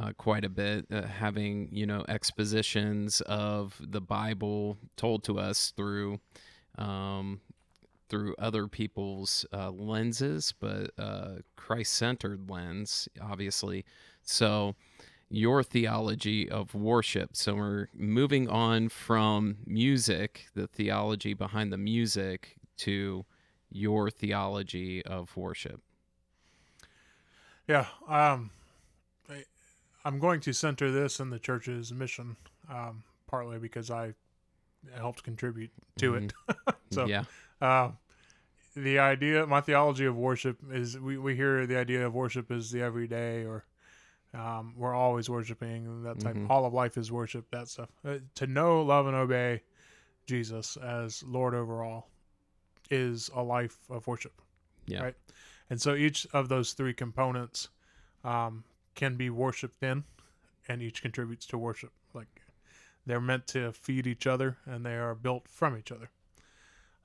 uh, 0.00 0.12
quite 0.16 0.44
a 0.44 0.48
bit, 0.48 0.86
uh, 0.90 1.02
having 1.02 1.68
you 1.72 1.86
know 1.86 2.04
expositions 2.08 3.20
of 3.22 3.80
the 3.80 4.00
Bible 4.00 4.78
told 4.96 5.24
to 5.24 5.38
us 5.38 5.72
through 5.76 6.20
um, 6.78 7.40
through 8.08 8.34
other 8.38 8.66
people's 8.66 9.46
uh, 9.52 9.70
lenses, 9.70 10.52
but 10.60 10.90
uh, 10.98 11.36
Christ-centered 11.56 12.50
lens, 12.50 13.08
obviously. 13.20 13.84
So 14.22 14.74
your 15.32 15.62
theology 15.62 16.48
of 16.48 16.74
worship. 16.74 17.30
So 17.34 17.54
we're 17.54 17.88
moving 17.94 18.50
on 18.50 18.90
from 18.90 19.56
music, 19.66 20.46
the 20.54 20.66
theology 20.66 21.32
behind 21.32 21.72
the 21.72 21.78
music, 21.78 22.56
to 22.78 23.24
your 23.70 24.10
theology 24.10 25.02
of 25.06 25.34
worship. 25.34 25.80
Yeah, 27.66 27.86
um, 28.08 28.50
I'm 30.04 30.18
going 30.18 30.40
to 30.40 30.52
center 30.52 30.90
this 30.90 31.20
in 31.20 31.30
the 31.30 31.38
church's 31.38 31.92
mission, 31.92 32.36
um, 32.70 33.02
partly 33.26 33.58
because 33.58 33.90
I 33.90 34.14
helped 34.96 35.22
contribute 35.22 35.70
to 35.98 36.14
it. 36.16 36.32
So- 36.90 37.06
yeah, 37.06 37.24
Uh, 37.60 37.92
the 38.74 38.98
idea, 38.98 39.46
my 39.46 39.60
theology 39.60 40.04
of 40.06 40.16
worship 40.16 40.58
is 40.70 40.98
we, 40.98 41.16
we 41.18 41.36
hear 41.36 41.66
the 41.66 41.76
idea 41.78 42.06
of 42.06 42.14
worship 42.14 42.50
is 42.50 42.70
the 42.70 42.82
everyday 42.82 43.44
or 43.44 43.64
um, 44.34 44.74
we're 44.76 44.94
always 44.94 45.28
worshiping 45.30 46.02
that 46.04 46.18
type. 46.20 46.34
Mhm. 46.36 46.48
All 46.50 46.64
of 46.64 46.72
life 46.72 46.96
is 46.96 47.12
worship. 47.12 47.50
That 47.50 47.68
stuff. 47.68 47.90
Uh, 48.04 48.18
to 48.36 48.46
know, 48.46 48.80
love, 48.82 49.06
and 49.06 49.14
obey 49.14 49.62
Jesus 50.26 50.76
as 50.78 51.22
Lord 51.22 51.54
over 51.54 51.82
all 51.84 52.08
is 52.90 53.30
a 53.34 53.42
life 53.42 53.76
of 53.90 54.06
worship. 54.06 54.32
yeah, 54.86 55.02
Right. 55.02 55.14
And 55.70 55.80
so 55.80 55.94
each 55.94 56.26
of 56.32 56.48
those 56.48 56.72
three 56.72 56.94
components 56.94 57.68
um, 58.24 58.64
can 58.94 59.16
be 59.16 59.30
worshiped 59.30 59.82
in, 59.82 60.04
and 60.68 60.82
each 60.82 61.02
contributes 61.02 61.46
to 61.46 61.58
worship. 61.58 61.92
Like 62.14 62.42
they're 63.06 63.20
meant 63.20 63.46
to 63.48 63.72
feed 63.72 64.06
each 64.06 64.26
other, 64.26 64.56
and 64.66 64.84
they 64.84 64.96
are 64.96 65.14
built 65.14 65.48
from 65.48 65.76
each 65.76 65.90
other. 65.92 66.10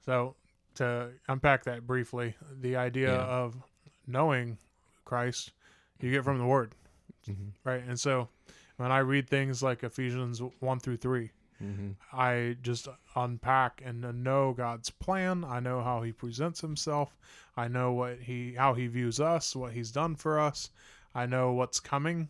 So 0.06 0.36
to 0.76 1.12
unpack 1.28 1.64
that 1.66 1.88
briefly, 1.88 2.36
the 2.52 2.76
idea 2.76 3.16
Yeah. 3.16 3.24
of 3.26 3.62
knowing 4.06 4.58
Christ, 5.06 5.54
you 6.00 6.12
get 6.12 6.24
from 6.24 6.38
the 6.38 6.46
Word, 6.46 6.76
Mhm. 7.28 7.52
right? 7.64 7.84
And 7.84 8.00
so 8.00 8.30
when 8.78 8.92
I 8.92 9.00
read 9.00 9.28
things 9.28 9.64
like 9.64 9.84
Ephesians 9.84 10.42
one 10.60 10.80
through 10.80 10.98
three, 10.98 11.32
Mhm. 11.62 11.96
I 12.14 12.58
just 12.62 12.88
unpack 13.16 13.82
and 13.84 14.02
know 14.24 14.54
God's 14.54 14.92
plan. 14.92 15.44
I 15.44 15.60
know 15.60 15.82
how 15.82 16.04
He 16.04 16.12
presents 16.12 16.62
Himself. 16.62 17.18
I 17.56 17.68
know 17.68 17.92
what 17.92 18.20
He 18.20 18.54
how 18.54 18.76
He 18.76 18.86
views 18.88 19.20
us, 19.20 19.56
what 19.56 19.74
He's 19.74 19.92
done 19.92 20.16
for 20.16 20.40
us. 20.40 20.70
I 21.18 21.26
know 21.26 21.52
what's 21.54 21.80
coming. 21.80 22.30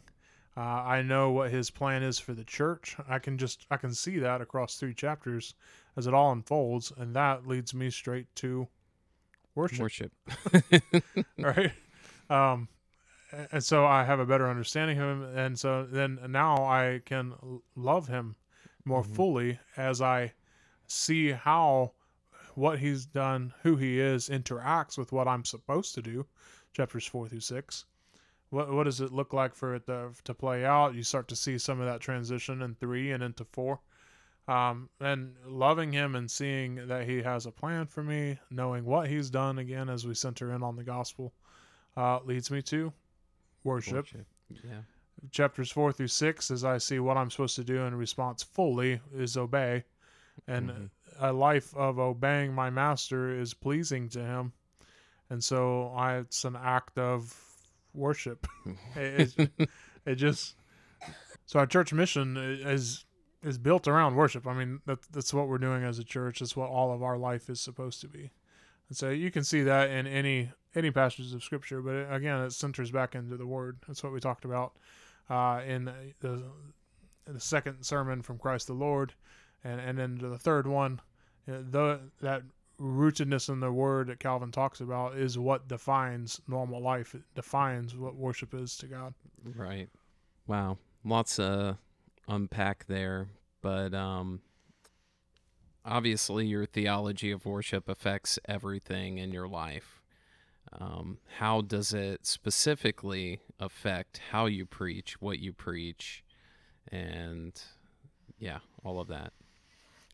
Uh, 0.56 0.62
I 0.62 1.02
know 1.04 1.32
what 1.32 1.52
His 1.52 1.70
plan 1.70 2.02
is 2.02 2.18
for 2.18 2.34
the 2.34 2.44
church. 2.44 2.96
I 3.08 3.20
can 3.20 3.38
just 3.38 3.68
I 3.70 3.78
can 3.78 3.94
see 3.94 4.18
that 4.20 4.42
across 4.42 4.78
three 4.78 4.94
chapters 4.94 5.54
as 5.98 6.08
it 6.08 6.14
all 6.14 6.32
unfolds, 6.32 6.92
and 6.98 7.16
that 7.16 7.46
leads 7.48 7.74
me 7.74 7.90
straight 7.92 8.28
to 8.38 8.68
worship. 9.56 9.82
worship. 9.82 10.12
right? 11.38 11.72
Um, 12.30 12.70
and 13.52 13.64
so 13.64 13.86
I 13.86 14.04
have 14.06 14.20
a 14.20 14.26
better 14.26 14.50
understanding 14.50 14.98
of 15.00 15.10
him, 15.10 15.24
and 15.38 15.60
so 15.60 15.86
then 15.86 16.20
now 16.30 16.64
I 16.64 17.02
can 17.06 17.34
love 17.76 18.08
him 18.08 18.36
more 18.86 19.04
Mhm. 19.04 19.16
fully 19.16 19.60
as 19.76 20.02
I 20.02 20.34
see 20.88 21.32
how 21.32 21.92
what 22.56 22.80
he's 22.80 23.06
done, 23.06 23.54
who 23.62 23.76
he 23.76 24.00
is, 24.00 24.30
interacts 24.30 24.98
with 24.98 25.12
what 25.12 25.28
I'm 25.28 25.46
supposed 25.46 25.94
to 25.96 26.02
do. 26.02 26.26
Chapters 26.74 27.06
four 27.06 27.28
through 27.28 27.42
six. 27.42 27.86
What 28.50 28.72
what 28.72 28.84
does 28.84 29.02
it 29.02 29.12
look 29.12 29.34
like 29.34 29.56
for 29.56 29.76
it 29.76 29.86
to, 29.88 30.12
to 30.24 30.34
play 30.34 30.66
out? 30.66 30.96
You 30.96 31.04
start 31.04 31.28
to 31.30 31.36
see 31.36 31.58
some 31.58 31.80
of 31.80 31.88
that 31.88 32.00
transition 32.02 32.62
in 32.62 32.76
three 32.76 33.12
and 33.12 33.22
into 33.24 33.46
four. 33.46 33.80
Um, 34.48 34.90
and 35.02 35.36
loving 35.46 35.92
him 35.92 36.16
and 36.16 36.32
seeing 36.32 36.88
that 36.88 37.06
he 37.06 37.22
has 37.22 37.46
a 37.46 37.52
plan 37.52 37.86
for 37.86 38.02
me, 38.02 38.40
knowing 38.50 38.86
what 38.86 39.10
he's 39.10 39.30
done 39.30 39.60
again 39.60 39.90
as 39.90 40.08
we 40.08 40.14
center 40.14 40.54
in 40.54 40.64
on 40.64 40.78
the 40.78 40.86
gospel, 40.86 41.34
uh, 41.98 42.20
leads 42.24 42.50
me 42.50 42.62
to 42.62 42.94
worship. 43.66 44.06
Yeah. 44.64 44.82
Chapters 45.32 45.70
four 45.70 45.92
through 45.92 46.08
six, 46.08 46.50
as 46.50 46.64
I 46.64 46.78
see 46.78 47.00
what 47.00 47.18
I'm 47.18 47.30
supposed 47.30 47.58
to 47.58 47.64
do 47.66 47.82
in 47.82 47.96
response 47.96 48.42
fully, 48.42 49.02
is 49.14 49.36
obey. 49.36 49.84
And 50.48 50.70
Mhm. 50.70 50.90
a 51.20 51.34
life 51.34 51.76
of 51.76 52.00
obeying 52.00 52.54
my 52.54 52.70
master 52.70 53.38
is 53.38 53.54
pleasing 53.54 54.08
to 54.10 54.24
him. 54.24 54.54
And 55.30 55.44
so 55.44 55.88
I, 55.90 56.20
it's 56.20 56.46
an 56.46 56.56
act 56.56 56.98
of 56.98 57.34
worship. 57.98 58.48
it, 58.96 59.34
it, 59.38 59.70
it 60.06 60.16
just 60.16 60.56
so 61.46 61.60
our 61.60 61.66
church 61.66 61.94
mission 61.94 62.38
is 62.38 63.06
is 63.44 63.58
built 63.58 63.88
around 63.88 64.16
worship. 64.16 64.48
I 64.48 64.54
mean 64.54 64.82
that 64.86 65.02
that's 65.12 65.34
what 65.34 65.48
we're 65.48 65.58
doing 65.58 65.84
as 65.84 66.00
a 66.00 66.04
church. 66.04 66.42
It's 66.42 66.56
what 66.56 66.70
all 66.70 66.94
of 66.94 67.04
our 67.04 67.18
life 67.18 67.50
is 67.50 67.60
supposed 67.60 68.02
to 68.02 68.08
be. 68.08 68.32
And 68.90 68.98
so 68.98 69.10
you 69.10 69.32
can 69.32 69.44
see 69.44 69.64
that 69.64 69.90
in 69.90 70.08
any 70.08 70.52
any 70.76 70.92
passages 70.92 71.34
of 71.34 71.44
scripture, 71.44 71.82
but 71.82 71.96
it, 71.96 72.08
again, 72.12 72.42
it 72.42 72.54
centers 72.54 72.92
back 72.92 73.16
into 73.16 73.36
the 73.36 73.48
word. 73.48 73.78
That's 73.88 74.04
what 74.04 74.14
we 74.14 74.20
talked 74.20 74.46
about 74.46 74.74
uh, 75.30 75.62
in 75.66 75.86
the, 76.22 76.44
in 77.26 77.34
the 77.34 77.40
second 77.40 77.84
sermon 77.84 78.22
from 78.22 78.38
Christ 78.38 78.68
the 78.68 78.74
Lord, 78.74 79.14
and 79.64 79.80
and 79.80 79.98
then 79.98 80.18
the 80.18 80.38
third 80.38 80.68
one, 80.68 81.02
the 81.46 82.00
that 82.22 82.44
rootedness 82.80 83.50
in 83.50 83.60
the 83.60 83.72
word 83.72 84.08
that 84.08 84.20
Calvin 84.20 84.52
talks 84.52 84.82
about 84.82 85.18
is 85.18 85.38
what 85.38 85.68
defines 85.68 86.42
normal 86.48 86.82
life. 86.82 87.16
It 87.16 87.24
defines 87.36 87.96
what 87.96 88.16
worship 88.16 88.54
is 88.54 88.78
to 88.78 88.88
God. 88.88 89.14
Right. 89.56 89.90
Wow. 90.46 90.78
Lots 91.04 91.40
of 91.40 91.78
unpack 92.28 92.86
there, 92.88 93.28
but 93.62 93.94
um 93.94 94.42
obviously 95.88 96.46
your 96.46 96.66
theology 96.66 97.32
of 97.32 97.46
worship 97.46 97.88
affects 97.88 98.38
everything 98.46 99.18
in 99.18 99.32
your 99.32 99.48
life. 99.48 100.02
Um, 100.80 101.20
how 101.38 101.62
does 101.62 101.94
it 101.94 102.26
specifically 102.26 103.40
affect 103.58 104.20
how 104.32 104.48
you 104.48 104.66
preach, 104.66 105.22
what 105.22 105.40
you 105.40 105.54
preach, 105.54 106.26
and 106.92 107.60
yeah, 108.38 108.60
all 108.84 109.00
of 109.00 109.08
that? 109.08 109.32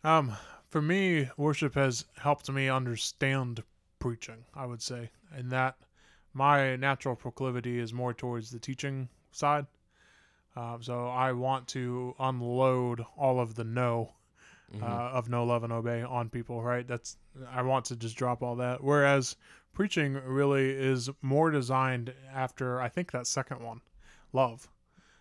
Um, 0.03 0.34
for 0.74 0.82
me, 0.82 1.30
worship 1.38 1.75
has 1.75 2.03
helped 2.18 2.50
me 2.50 2.68
understand 2.68 3.62
preaching. 4.00 4.44
I 4.56 4.65
would 4.65 4.82
say, 4.82 5.12
and 5.32 5.51
that 5.51 5.75
my 6.34 6.75
natural 6.77 7.15
proclivity 7.15 7.77
is 7.77 7.94
more 7.94 8.12
towards 8.12 8.50
the 8.50 8.58
teaching 8.58 9.08
side. 9.32 9.68
Uh, 10.56 10.80
so 10.82 11.06
I 11.08 11.32
want 11.34 11.68
to 11.70 12.15
unload 12.18 13.06
all 13.15 13.39
of 13.39 13.53
the 13.53 13.63
no 13.63 14.15
Mhm. 14.74 14.82
uh, 14.82 15.12
of 15.18 15.30
know 15.30 15.44
love 15.44 15.63
and 15.63 15.72
obey 15.72 16.01
on 16.01 16.32
people, 16.32 16.63
right? 16.63 16.88
That's 16.88 17.18
I 17.51 17.62
want 17.62 17.86
to 17.86 17.96
just 17.96 18.18
drop 18.18 18.42
all 18.42 18.56
that. 18.56 18.84
Whereas 18.84 19.36
preaching 19.74 20.13
really 20.15 20.72
is 20.72 21.08
more 21.22 21.51
designed 21.51 22.15
after 22.34 22.82
I 22.82 22.89
think 22.89 23.12
that 23.12 23.27
second 23.27 23.62
one, 23.62 23.82
love, 24.32 24.68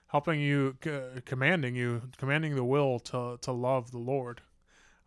helping 0.07 0.41
you, 0.41 0.79
c- 0.83 1.21
commanding 1.27 1.75
you, 1.75 2.09
commanding 2.17 2.55
the 2.55 2.65
will 2.65 2.99
to 3.01 3.37
to 3.43 3.53
love 3.53 3.91
the 3.91 3.99
Lord, 3.99 4.41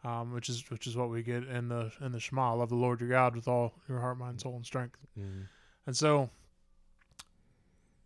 um, 0.05 0.31
which 0.31 0.49
is 0.49 0.69
which 0.69 0.87
is 0.87 0.95
what 0.95 1.09
we 1.09 1.23
get 1.23 1.43
in 1.43 1.67
the 1.67 1.91
in 1.99 2.11
the 2.11 2.19
Shema, 2.19 2.53
love 2.53 2.69
the 2.69 2.75
Lord 2.75 3.01
your 3.01 3.09
God 3.09 3.35
with 3.35 3.47
all 3.47 3.73
your 3.89 3.99
heart, 3.99 4.17
mind, 4.17 4.39
soul, 4.39 4.55
and 4.55 4.65
strength. 4.65 4.97
Mhm. 5.17 5.47
And 5.87 5.97
so 5.97 6.29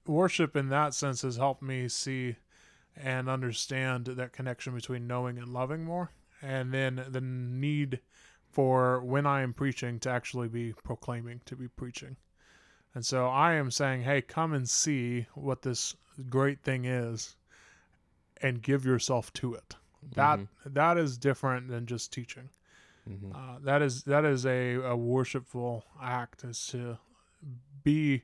worship 0.07 0.55
in 0.55 0.69
that 0.69 0.93
sense 0.93 1.21
has 1.21 1.35
helped 1.35 1.61
me 1.61 1.87
see 1.87 2.37
and 2.95 3.29
understand 3.29 4.05
that 4.05 4.33
connection 4.33 4.73
between 4.73 5.07
knowing 5.07 5.37
and 5.37 5.53
loving 5.53 5.83
more 5.83 6.11
and 6.41 6.73
then 6.73 7.05
the 7.09 7.21
need 7.21 7.99
for 8.49 9.01
when 9.01 9.25
I 9.25 9.41
am 9.41 9.53
preaching 9.53 9.99
to 9.99 10.09
actually 10.09 10.47
be 10.47 10.73
proclaiming, 10.73 11.41
to 11.45 11.55
be 11.55 11.67
preaching. 11.67 12.17
And 12.95 13.05
so 13.05 13.27
I 13.27 13.53
am 13.53 13.69
saying, 13.71 14.01
hey, 14.01 14.21
come 14.21 14.53
and 14.53 14.67
see 14.67 15.27
what 15.35 15.61
this 15.61 15.95
great 16.29 16.63
thing 16.63 16.85
is 16.85 17.35
and 18.41 18.61
give 18.61 18.85
yourself 18.85 19.31
to 19.33 19.53
it. 19.53 19.75
That 20.15 20.39
Mhm. 20.39 20.47
that 20.65 20.97
is 20.97 21.17
different 21.17 21.67
than 21.69 21.85
just 21.85 22.11
teaching. 22.11 22.49
Mhm. 23.07 23.33
Uh, 23.33 23.59
that 23.59 23.81
is 23.81 24.03
that 24.03 24.25
is 24.25 24.45
a, 24.45 24.75
a 24.75 24.95
worshipful 24.95 25.85
act 26.01 26.43
is 26.43 26.65
to 26.67 26.97
be 27.83 28.23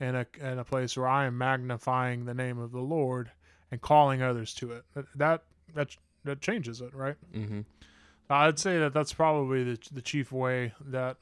in 0.00 0.14
a 0.14 0.26
in 0.40 0.58
a 0.58 0.64
place 0.64 0.96
where 0.96 1.08
I 1.08 1.26
am 1.26 1.38
magnifying 1.38 2.24
the 2.24 2.34
name 2.34 2.58
of 2.58 2.72
the 2.72 2.80
Lord 2.80 3.30
and 3.70 3.80
calling 3.80 4.22
others 4.22 4.54
to 4.54 4.72
it. 4.72 4.84
That 4.94 5.42
that 5.74 5.96
that, 6.24 6.40
changes 6.40 6.80
it, 6.80 6.92
right? 6.94 7.16
Mhm. 7.32 7.64
I'd 8.28 8.58
say 8.58 8.78
that 8.78 8.92
that's 8.92 9.12
probably 9.12 9.62
the 9.64 9.78
the 9.92 10.02
chief 10.02 10.32
way 10.32 10.74
that 10.80 11.18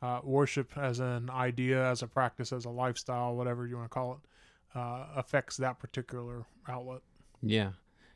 uh, 0.00 0.20
worship 0.24 0.76
as 0.76 0.98
an 0.98 1.30
idea, 1.30 1.84
as 1.88 2.02
a 2.02 2.08
practice, 2.08 2.52
as 2.52 2.64
a 2.64 2.70
lifestyle, 2.70 3.36
whatever 3.36 3.66
you 3.68 3.76
want 3.76 3.88
to 3.88 3.94
call 3.94 4.14
it, 4.14 4.76
uh, 4.76 5.06
affects 5.14 5.56
that 5.58 5.78
particular 5.78 6.44
outlet. 6.68 7.02
Yeah. 7.40 7.72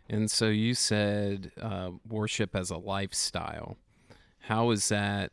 And 0.09 0.31
so 0.31 0.49
you 0.49 0.75
said 0.75 1.53
uh, 1.61 1.90
worship 2.09 2.55
as 2.55 2.71
a 2.71 2.77
lifestyle. 2.77 3.77
How 4.40 4.71
is 4.71 4.88
that 4.88 5.33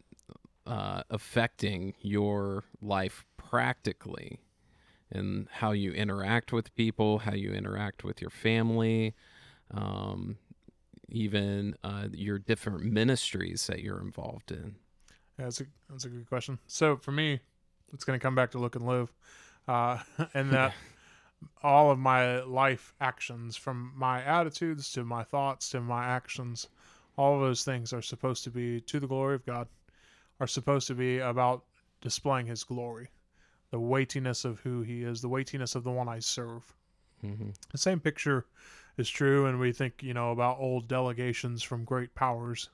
uh, 0.66 1.04
affecting 1.10 1.94
your 2.02 2.64
life 2.82 3.26
practically 3.38 4.40
and 5.12 5.48
how 5.52 5.72
you 5.72 5.92
interact 5.92 6.52
with 6.52 6.74
people, 6.76 7.20
how 7.20 7.34
you 7.34 7.52
interact 7.52 8.04
with 8.04 8.22
your 8.22 8.32
family, 8.32 9.14
um, 9.72 10.38
even 11.10 11.76
uh, 11.84 12.08
your 12.12 12.40
different 12.40 12.84
ministries 12.84 13.68
that 13.68 13.82
you're 13.82 14.02
involved 14.02 14.52
in? 14.52 14.76
Yeah, 15.38 15.46
that's 15.46 15.62
a 15.62 15.66
that's 15.90 16.06
a 16.06 16.10
good 16.10 16.28
question. 16.28 16.60
So 16.68 16.98
for 16.98 17.12
me, 17.12 17.40
it's 17.94 18.04
going 18.04 18.20
to 18.20 18.24
come 18.24 18.36
back 18.36 18.52
to 18.52 18.58
look 18.58 18.76
and 18.76 18.86
live, 18.88 19.12
uh, 19.68 20.00
and 20.34 20.52
that 20.52 20.74
all 21.62 21.92
of 21.92 22.00
my 22.00 22.42
life 22.42 22.94
actions, 23.00 23.56
from 23.56 23.94
my 23.96 24.24
attitudes 24.24 24.92
to 24.94 25.04
my 25.04 25.24
thoughts 25.24 25.70
to 25.70 25.82
my 25.82 26.06
actions, 26.06 26.68
all 27.18 27.36
of 27.36 27.42
those 27.42 27.64
things 27.64 27.94
are 27.94 28.02
supposed 28.02 28.44
to 28.44 28.50
be 28.50 28.82
to 28.82 29.00
the 29.00 29.08
glory 29.08 29.36
of 29.36 29.46
God, 29.46 29.68
are 30.40 30.48
supposed 30.48 30.88
to 30.88 30.96
be 30.96 31.20
about 31.20 31.64
displaying 32.02 32.48
His 32.48 32.64
glory, 32.64 33.10
the 33.72 33.80
weightiness 33.80 34.46
of 34.46 34.60
who 34.60 34.82
He 34.82 35.04
is, 35.04 35.22
the 35.22 35.30
weightiness 35.30 35.76
of 35.76 35.84
the 35.84 35.92
one 35.92 36.10
I 36.10 36.20
serve. 36.20 36.74
hmm 37.22 37.50
The 37.72 37.78
same 37.78 38.00
picture 38.00 38.46
is 38.98 39.10
true, 39.10 39.46
and 39.46 39.60
we 39.60 39.72
think, 39.72 40.04
you 40.04 40.14
know, 40.14 40.32
about 40.32 40.60
old 40.60 40.88
delegations 40.88 41.64
from 41.64 41.86
great 41.86 42.14
powers 42.16 42.70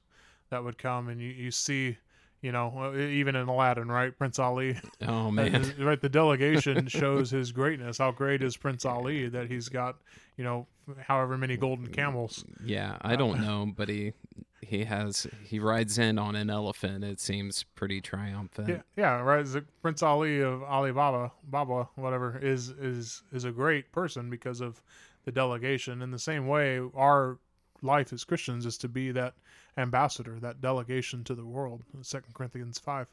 that 0.50 0.64
would 0.64 0.78
come, 0.78 1.10
and 1.10 1.22
you, 1.22 1.30
you 1.30 1.52
see, 1.52 1.98
you 2.42 2.52
know, 2.52 2.96
even 2.96 3.36
in 3.36 3.48
Aladdin, 3.48 3.90
right? 3.90 4.18
Prince 4.18 4.40
Ali, 4.40 4.78
Oh, 5.08 5.28
uh, 5.28 5.32
man. 5.32 5.74
right? 5.80 6.00
The 6.00 6.10
delegation 6.10 6.88
shows 6.88 7.32
his 7.32 7.52
greatness. 7.52 7.98
How 7.98 8.12
great 8.12 8.42
is 8.42 8.56
Prince 8.56 8.86
Ali 8.86 9.28
that 9.30 9.50
he's 9.50 9.70
got, 9.70 9.98
you 10.38 10.44
know, 10.44 10.68
however 11.00 11.38
many 11.38 11.58
golden 11.58 11.88
mm, 11.88 11.94
camels. 11.94 12.46
Yeah, 12.64 12.98
I 13.02 13.14
uh, 13.14 13.18
don't 13.18 13.42
know, 13.42 13.72
but 13.76 13.90
he 13.90 14.14
he 14.62 14.86
has 14.86 15.28
he 15.44 15.60
rides 15.60 15.98
in 15.98 16.18
on 16.18 16.36
an 16.36 16.50
elephant. 16.50 17.04
It 17.04 17.20
seems 17.20 17.64
pretty 17.76 18.02
triumphant. 18.02 18.70
Yeah, 18.70 18.82
yeah, 18.96 19.20
right. 19.22 19.46
The 19.46 19.66
Prince 19.82 20.02
Ali 20.02 20.42
of 20.42 20.64
Alibaba, 20.64 21.32
Baba, 21.44 21.90
whatever, 21.96 22.40
is 22.42 22.70
is 22.70 23.24
is 23.32 23.44
a 23.44 23.52
great 23.52 23.92
person 23.92 24.30
because 24.30 24.62
of 24.62 24.82
the 25.26 25.32
delegation. 25.32 26.02
In 26.02 26.12
the 26.12 26.20
same 26.20 26.48
way, 26.48 26.80
our 26.96 27.38
life 27.82 28.12
as 28.14 28.24
Christians 28.24 28.66
is 28.66 28.78
to 28.80 28.88
be 28.88 29.12
that 29.12 29.34
ambassador, 29.78 30.40
that 30.40 30.62
delegation 30.62 31.24
to 31.26 31.36
the 31.36 31.46
world. 31.46 31.84
Second 32.02 32.34
Corinthians 32.34 32.80
five, 32.80 33.08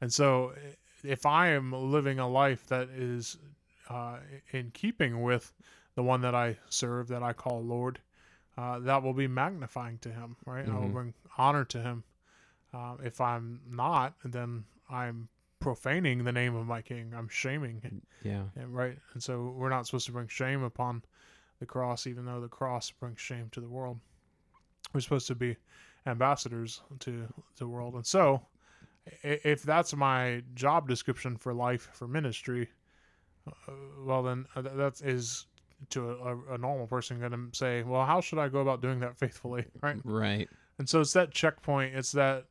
and 0.00 0.12
so 0.12 0.52
if 1.02 1.26
I 1.26 1.48
am 1.48 1.72
living 1.72 2.18
a 2.18 2.28
life 2.28 2.66
that 2.68 2.88
is 2.88 3.36
uh, 3.90 4.16
in 4.52 4.70
keeping 4.72 5.22
with 5.22 5.52
the 5.94 6.02
one 6.02 6.22
that 6.22 6.34
I 6.34 6.56
serve, 6.70 7.08
that 7.08 7.22
I 7.22 7.32
call 7.32 7.62
Lord, 7.62 8.00
uh, 8.56 8.78
that 8.80 9.02
will 9.02 9.12
be 9.12 9.28
magnifying 9.28 9.98
to 9.98 10.10
Him, 10.10 10.36
right? 10.46 10.66
I 10.66 10.78
will 10.78 10.88
Mhm. 10.88 10.92
bring 10.92 11.14
honor 11.36 11.64
to 11.66 11.80
Him. 11.80 12.04
Uh, 12.72 12.96
if 13.02 13.20
I'm 13.20 13.60
not, 13.68 14.14
then 14.24 14.64
I'm 14.88 15.28
profaning 15.60 16.24
the 16.24 16.32
name 16.32 16.54
of 16.54 16.66
my 16.66 16.82
King. 16.82 17.14
I'm 17.14 17.28
shaming 17.28 18.02
Yeah. 18.22 18.44
right? 18.56 18.98
And 19.12 19.22
so 19.22 19.50
we're 19.50 19.68
not 19.68 19.86
supposed 19.86 20.06
to 20.06 20.12
bring 20.12 20.28
shame 20.28 20.62
upon 20.62 21.02
the 21.60 21.66
cross, 21.66 22.06
even 22.06 22.24
though 22.24 22.40
the 22.40 22.48
cross 22.48 22.90
brings 22.90 23.20
shame 23.20 23.48
to 23.52 23.60
the 23.60 23.68
world. 23.68 23.98
We're 24.92 25.00
supposed 25.00 25.26
to 25.28 25.34
be 25.34 25.56
ambassadors 26.06 26.82
to 27.00 27.26
the 27.58 27.66
world, 27.66 27.94
and 27.94 28.06
so 28.06 28.42
if 29.22 29.62
that's 29.62 29.94
my 29.94 30.42
job 30.54 30.88
description 30.88 31.36
for 31.36 31.52
life 31.52 31.88
for 31.92 32.08
ministry, 32.08 32.68
uh, 33.46 33.72
well 34.00 34.22
then 34.22 34.46
uh, 34.56 34.62
that 34.62 35.00
is 35.02 35.46
to 35.90 36.10
a, 36.10 36.54
a 36.54 36.58
normal 36.58 36.86
person 36.86 37.18
going 37.20 37.32
to 37.32 37.48
say, 37.52 37.82
well, 37.82 38.04
how 38.04 38.20
should 38.20 38.38
I 38.38 38.48
go 38.48 38.60
about 38.60 38.80
doing 38.80 39.00
that 39.00 39.18
faithfully, 39.18 39.66
right? 39.82 39.96
Right. 40.04 40.48
And 40.78 40.88
so 40.88 41.00
it's 41.00 41.12
that 41.12 41.30
checkpoint. 41.30 41.94
It's 41.94 42.12
that 42.12 42.46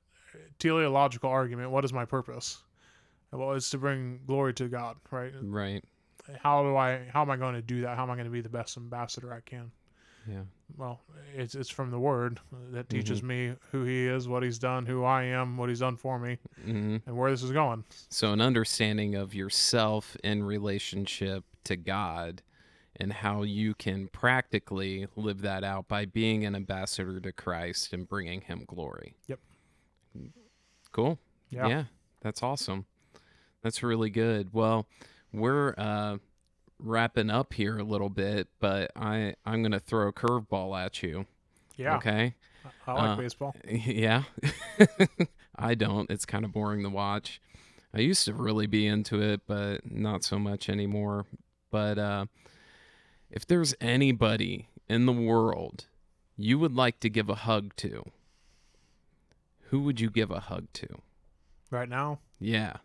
teleological 0.60 1.30
argument. 1.30 1.72
What 1.72 1.86
is 1.86 1.94
my 1.94 2.06
purpose? 2.06 2.64
Well, 3.32 3.54
it's 3.54 3.72
to 3.72 3.80
bring 3.80 4.20
glory 4.28 4.54
to 4.56 4.68
God, 4.68 4.98
right? 5.10 5.34
Right. 5.42 5.84
How 6.42 6.64
do 6.64 6.76
I? 6.76 7.06
How 7.12 7.22
am 7.22 7.30
I 7.30 7.38
going 7.38 7.56
to 7.56 7.62
do 7.62 7.82
that? 7.82 7.98
How 7.98 8.04
am 8.04 8.12
I 8.12 8.16
going 8.16 8.26
to 8.26 8.32
be 8.32 8.42
the 8.42 8.50
best 8.50 8.78
ambassador 8.78 9.34
I 9.34 9.42
can? 9.42 9.72
Yeah. 10.28 10.44
Well, 10.78 11.02
it's 11.36 11.54
it's 11.54 11.70
from 11.70 11.92
the 11.92 12.00
Word 12.00 12.40
that 12.72 12.90
teaches 12.90 13.22
me 13.22 13.54
who 13.72 13.84
He 13.84 14.08
is, 14.08 14.28
what 14.28 14.42
He's 14.42 14.58
done, 14.58 14.86
who 14.86 15.04
I 15.04 15.24
am, 15.24 15.58
what 15.58 15.70
He's 15.70 15.80
done 15.80 15.98
for 15.98 16.18
me, 16.18 16.38
hmm 16.64 16.98
and 17.06 17.18
where 17.18 17.30
this 17.30 17.44
is 17.44 17.52
going. 17.52 17.84
So 18.10 18.32
an 18.32 18.42
understanding 18.42 19.16
of 19.16 19.34
yourself 19.36 20.16
in 20.24 20.44
relationship 20.44 21.44
to 21.66 21.76
God 21.76 22.42
and 22.96 23.12
how 23.12 23.44
you 23.44 23.74
can 23.74 24.08
practically 24.08 25.08
live 25.16 25.42
that 25.42 25.64
out 25.64 25.88
by 25.88 26.06
being 26.06 26.46
an 26.46 26.56
ambassador 26.56 27.20
to 27.20 27.32
Christ 27.32 27.92
and 27.92 28.08
bringing 28.08 28.42
him 28.42 28.64
glory. 28.66 29.16
Yep. 29.28 29.40
Cool. 30.92 31.20
Yeah. 31.50 31.68
Yeah, 31.68 31.84
that's 32.22 32.44
awesome. 32.44 32.86
That's 33.64 33.82
really 33.82 34.10
good. 34.10 34.54
Well, 34.54 34.86
we're 35.34 35.74
uh, 35.78 36.18
wrapping 36.80 37.30
up 37.30 37.54
here 37.54 37.78
a 37.78 37.84
little 37.84 38.10
bit, 38.10 38.48
but 38.60 38.92
I 38.96 39.36
I'm 39.46 39.64
gonna 39.64 39.80
throw 39.80 40.08
a 40.08 40.14
curveball 40.14 40.78
at 40.80 41.02
you. 41.04 41.26
Yeah. 41.76 41.98
Okay. 41.98 42.36
I 42.88 42.94
like 42.94 43.04
Uh, 43.10 43.16
baseball. 43.16 43.56
Yeah. 43.68 44.24
I 45.56 45.76
don't. 45.76 46.10
It's 46.10 46.26
kind 46.26 46.46
of 46.46 46.52
boring 46.52 46.84
to 46.84 46.90
watch. 46.90 47.42
I 47.94 48.00
used 48.00 48.26
to 48.26 48.34
really 48.34 48.66
be 48.68 48.88
into 48.88 49.22
it, 49.22 49.42
but 49.48 49.90
not 49.90 50.24
so 50.24 50.40
much 50.40 50.68
anymore. 50.70 51.26
But 51.70 51.98
uh, 52.00 52.26
if 53.30 53.46
there's 53.46 53.76
anybody 53.82 54.68
in 54.90 55.06
the 55.06 55.14
world 55.14 55.86
you 56.36 56.58
would 56.58 56.74
like 56.74 57.00
to 57.02 57.10
give 57.10 57.30
a 57.30 57.36
hug 57.36 57.76
to, 57.78 58.04
who 59.70 59.82
would 59.82 60.00
you 60.00 60.10
give 60.10 60.32
a 60.32 60.40
hug 60.40 60.66
to? 60.74 60.88
Right 61.70 61.88
now, 61.90 62.20
Yeah. 62.40 62.78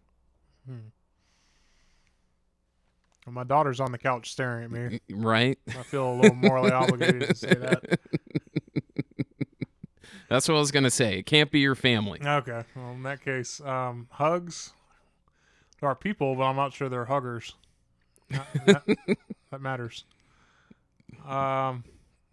hmm. 0.67 0.89
Well, 3.29 3.35
my 3.35 3.45
daughter's 3.45 3.79
on 3.79 3.93
the 3.93 3.99
couch 3.99 4.31
staring 4.33 4.65
at 4.65 4.71
me. 4.71 5.01
Right? 5.11 5.59
I 5.69 5.83
feel 5.83 6.13
a 6.13 6.15
little 6.15 6.37
morally 6.37 6.71
obligated 6.73 7.29
to 7.29 7.35
say 7.35 7.53
that. 7.55 8.01
That's 10.31 10.49
what 10.49 10.57
I 10.57 10.61
was 10.61 10.71
going 10.71 10.85
to 10.85 10.91
say. 10.91 11.19
It 11.19 11.27
can't 11.27 11.51
be 11.51 11.61
your 11.61 11.75
family. 11.75 12.21
Okay. 12.25 12.63
Well, 12.75 12.93
in 12.93 13.03
that 13.03 13.23
case, 13.23 13.61
um, 13.61 14.09
hugs. 14.11 14.73
There 15.81 15.89
are 15.91 15.95
people, 15.95 16.35
but 16.37 16.45
I'm 16.45 16.57
not 16.57 16.73
sure 16.73 16.89
they're 16.89 17.05
huggers. 17.07 17.55
That, 18.31 18.47
that- 18.67 19.17
that 19.51 19.61
matters. 19.61 20.05
Um, 21.27 21.85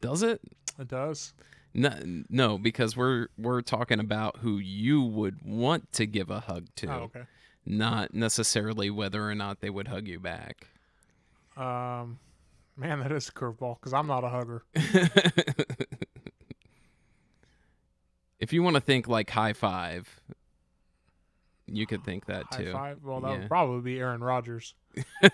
Does 0.01 0.23
it? 0.23 0.39
it 0.79 0.87
does. 0.87 1.33
No, 1.73 1.91
no, 2.29 2.57
because 2.57 2.95
we're 2.95 3.27
we're 3.37 3.61
talking 3.61 3.99
about 3.99 4.37
who 4.37 4.57
you 4.59 5.01
would 5.01 5.39
want 5.43 5.91
to 5.93 6.05
give 6.05 6.29
a 6.29 6.39
hug 6.41 6.67
to, 6.77 6.87
Oh, 6.87 6.99
okay. 7.03 7.23
not 7.65 8.13
necessarily 8.13 8.89
whether 8.89 9.29
or 9.29 9.35
not 9.35 9.59
they 9.61 9.69
would 9.69 9.87
hug 9.89 10.07
you 10.07 10.19
back. 10.19 10.67
Um, 11.57 12.19
man, 12.77 12.99
that 12.99 13.11
is 13.11 13.29
a 13.29 13.31
curveball 13.31 13.79
because 13.79 13.93
I'm 13.93 14.07
not 14.07 14.23
a 14.23 14.29
hugger. 14.29 14.63
if 18.39 18.51
you 18.53 18.61
want 18.63 18.75
to 18.75 18.81
think 18.81 19.07
like 19.07 19.29
high 19.29 19.53
five, 19.53 20.19
you 21.67 21.87
could 21.87 22.03
think 22.03 22.25
that 22.25 22.45
High 22.51 22.57
too. 22.63 22.71
five. 22.73 22.97
Well, 23.03 23.21
that 23.21 23.31
Yeah. 23.31 23.37
would 23.39 23.47
probably 23.47 23.81
be 23.81 23.99
Aaron 23.99 24.21
Rodgers, 24.23 24.73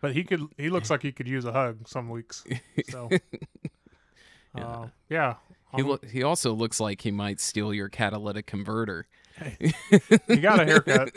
but 0.00 0.12
he 0.12 0.24
could. 0.24 0.42
He 0.56 0.70
looks 0.70 0.90
like 0.90 1.02
he 1.02 1.12
could 1.12 1.28
use 1.28 1.44
a 1.44 1.52
hug 1.52 1.88
some 1.88 2.08
weeks. 2.10 2.44
So, 2.90 3.08
Yeah. 4.56 4.64
uh, 4.66 4.88
yeah. 5.08 5.34
He 5.76 5.82
lo- 5.82 5.98
he 6.10 6.22
also 6.22 6.52
looks 6.54 6.80
like 6.80 7.02
he 7.02 7.10
might 7.10 7.40
steal 7.40 7.74
your 7.74 7.88
catalytic 7.90 8.46
converter. 8.46 9.06
You 10.28 10.36
got 10.40 10.60
a 10.60 10.64
haircut, 10.64 11.10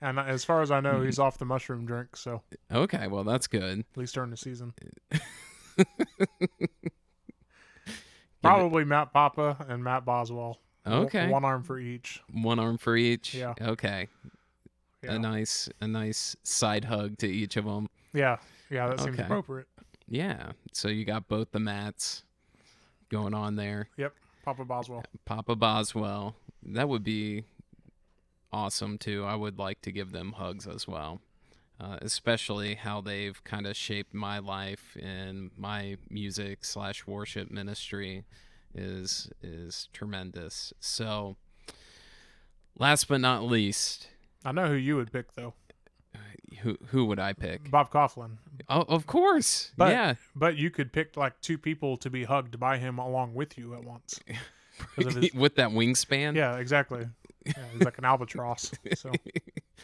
and 0.00 0.18
as 0.18 0.44
far 0.44 0.62
as 0.62 0.70
I 0.70 0.80
know, 0.80 1.00
he's 1.00 1.14
mm-hmm. 1.14 1.22
off 1.24 1.38
the 1.38 1.44
mushroom 1.44 1.86
drink. 1.86 2.16
So 2.16 2.42
Okay, 2.72 3.06
well 3.06 3.24
that's 3.24 3.46
good. 3.46 3.80
at 3.80 3.96
least 3.96 4.14
during 4.14 4.30
the 4.30 4.36
season. 4.36 4.74
Probably 8.42 8.84
Matt 8.84 9.12
Papa 9.12 9.64
and 9.68 9.82
Matt 9.82 10.04
Boswell. 10.04 10.58
Okay. 10.86 11.28
One 11.28 11.44
arm 11.44 11.62
for 11.62 11.78
each. 11.78 12.22
One 12.32 12.58
arm 12.58 12.78
for 12.78 12.96
each. 12.96 13.34
Yeah. 13.34 13.54
Okay. 13.60 14.08
Yeah. 15.02 15.14
A 15.14 15.18
nice 15.18 15.68
a 15.80 15.88
nice 15.88 16.36
side 16.42 16.84
hug 16.84 17.18
to 17.18 17.26
each 17.28 17.56
of 17.56 17.64
them. 17.64 17.88
yeah. 18.12 18.36
Yeah, 18.68 18.88
that 18.88 19.00
seems 19.00 19.14
Okay. 19.14 19.22
appropriate. 19.22 19.68
Yeah. 20.08 20.52
So 20.72 20.88
you 20.88 21.04
got 21.04 21.28
both 21.28 21.52
the 21.52 21.60
mats 21.60 22.24
going 23.10 23.32
on 23.32 23.54
there. 23.56 23.88
Yep. 23.96 24.12
Papa 24.44 24.64
Boswell. 24.64 25.04
Papa 25.24 25.54
Boswell. 25.54 26.34
That 26.62 26.88
would 26.88 27.04
be 27.04 27.44
awesome 28.56 28.96
too. 28.98 29.24
I 29.24 29.34
would 29.36 29.58
like 29.58 29.82
to 29.82 29.92
give 29.92 30.12
them 30.12 30.32
hugs 30.32 30.66
as 30.66 30.88
well. 30.88 31.20
Uh, 31.78 31.98
especially 32.00 32.74
how 32.76 33.02
they've 33.02 33.44
kind 33.44 33.66
of 33.66 33.76
shaped 33.76 34.14
my 34.14 34.38
life 34.38 34.96
and 34.98 35.50
my 35.58 35.98
music 36.08 36.64
slash 36.64 37.06
worship 37.06 37.50
ministry 37.50 38.24
is 38.74 39.28
is 39.42 39.88
tremendous. 39.92 40.72
So, 40.80 41.36
last 42.78 43.08
but 43.08 43.20
not 43.20 43.42
least, 43.42 44.08
I 44.44 44.52
know 44.52 44.68
who 44.68 44.74
you 44.74 44.96
would 44.96 45.12
pick 45.12 45.34
though. 45.34 45.52
who 46.62 46.78
who 46.86 47.04
would 47.04 47.18
I 47.18 47.34
pick? 47.34 47.70
Bob 47.70 47.90
Coughlin. 47.90 48.38
Oh, 48.70 48.84
of 48.88 49.06
course, 49.06 49.72
But- 49.76 49.90
yeah. 49.92 50.14
But 50.34 50.56
you 50.56 50.70
could 50.70 50.92
pick 50.94 51.14
like 51.16 51.40
two 51.42 51.58
people 51.58 51.96
to 51.98 52.08
be 52.10 52.24
hugged 52.24 52.58
by 52.58 52.78
him 52.78 52.98
along 52.98 53.34
with 53.34 53.58
you 53.58 53.74
at 53.74 53.84
once. 53.84 54.18
his- 54.96 55.34
With 55.34 55.56
that 55.56 55.70
wingspan, 55.70 56.34
Yeah, 56.36 56.56
exactly. 56.56 57.06
Yeah, 57.46 57.64
he's 57.72 57.82
like 57.82 57.98
an 57.98 58.04
albatross. 58.04 58.72
So 58.94 59.12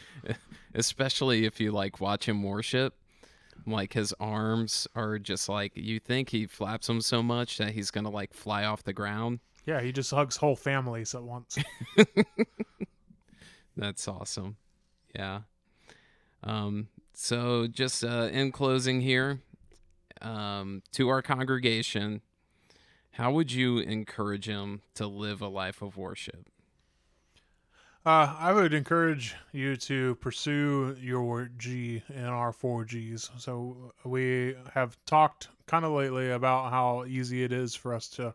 especially 0.75 1.45
if 1.45 1.59
you 1.59 1.71
like 1.71 2.01
watch 2.01 2.27
him 2.27 2.43
worship 2.43 2.95
like 3.65 3.93
his 3.93 4.13
arms 4.19 4.87
are 4.95 5.17
just 5.19 5.47
like 5.47 5.71
you 5.75 5.99
think 5.99 6.29
he 6.29 6.45
flaps 6.45 6.87
them 6.87 7.01
so 7.01 7.23
much 7.23 7.57
that 7.57 7.71
he's 7.71 7.91
gonna 7.91 8.09
like 8.09 8.33
fly 8.33 8.65
off 8.65 8.83
the 8.83 8.93
ground 8.93 9.39
yeah, 9.65 9.79
he 9.79 9.93
just 9.93 10.11
hugs 10.11 10.35
whole 10.35 10.57
families 10.57 11.15
at 11.15 11.23
once. 11.23 11.57
that's 13.77 14.07
awesome 14.07 14.57
yeah 15.15 15.41
um 16.43 16.87
so 17.13 17.67
just 17.67 18.03
uh 18.03 18.29
in 18.31 18.51
closing 18.51 19.01
here 19.01 19.39
um 20.21 20.83
to 20.91 21.09
our 21.09 21.21
congregation 21.21 22.21
how 23.11 23.31
would 23.31 23.51
you 23.51 23.77
encourage 23.79 24.47
him 24.47 24.81
to 24.95 25.07
live 25.07 25.41
a 25.41 25.47
life 25.47 25.81
of 25.81 25.97
worship 25.97 26.49
Uh, 28.05 28.35
I 28.37 28.51
would 28.51 28.73
encourage 28.73 29.33
you 29.53 29.77
to 29.77 30.15
pursue 30.15 30.97
your 30.99 31.49
G 31.57 32.03
and 32.13 32.27
our 32.27 32.51
four 32.51 32.83
Gs. 32.83 33.29
So 33.37 33.93
we 34.03 34.55
have 34.73 34.97
talked 35.05 35.47
kind 35.67 35.85
of 35.85 35.93
lately 35.93 36.31
about 36.31 36.69
how 36.69 37.05
easy 37.05 37.43
it 37.43 37.53
is 37.53 37.75
for 37.75 37.93
us 37.93 38.09
to 38.09 38.33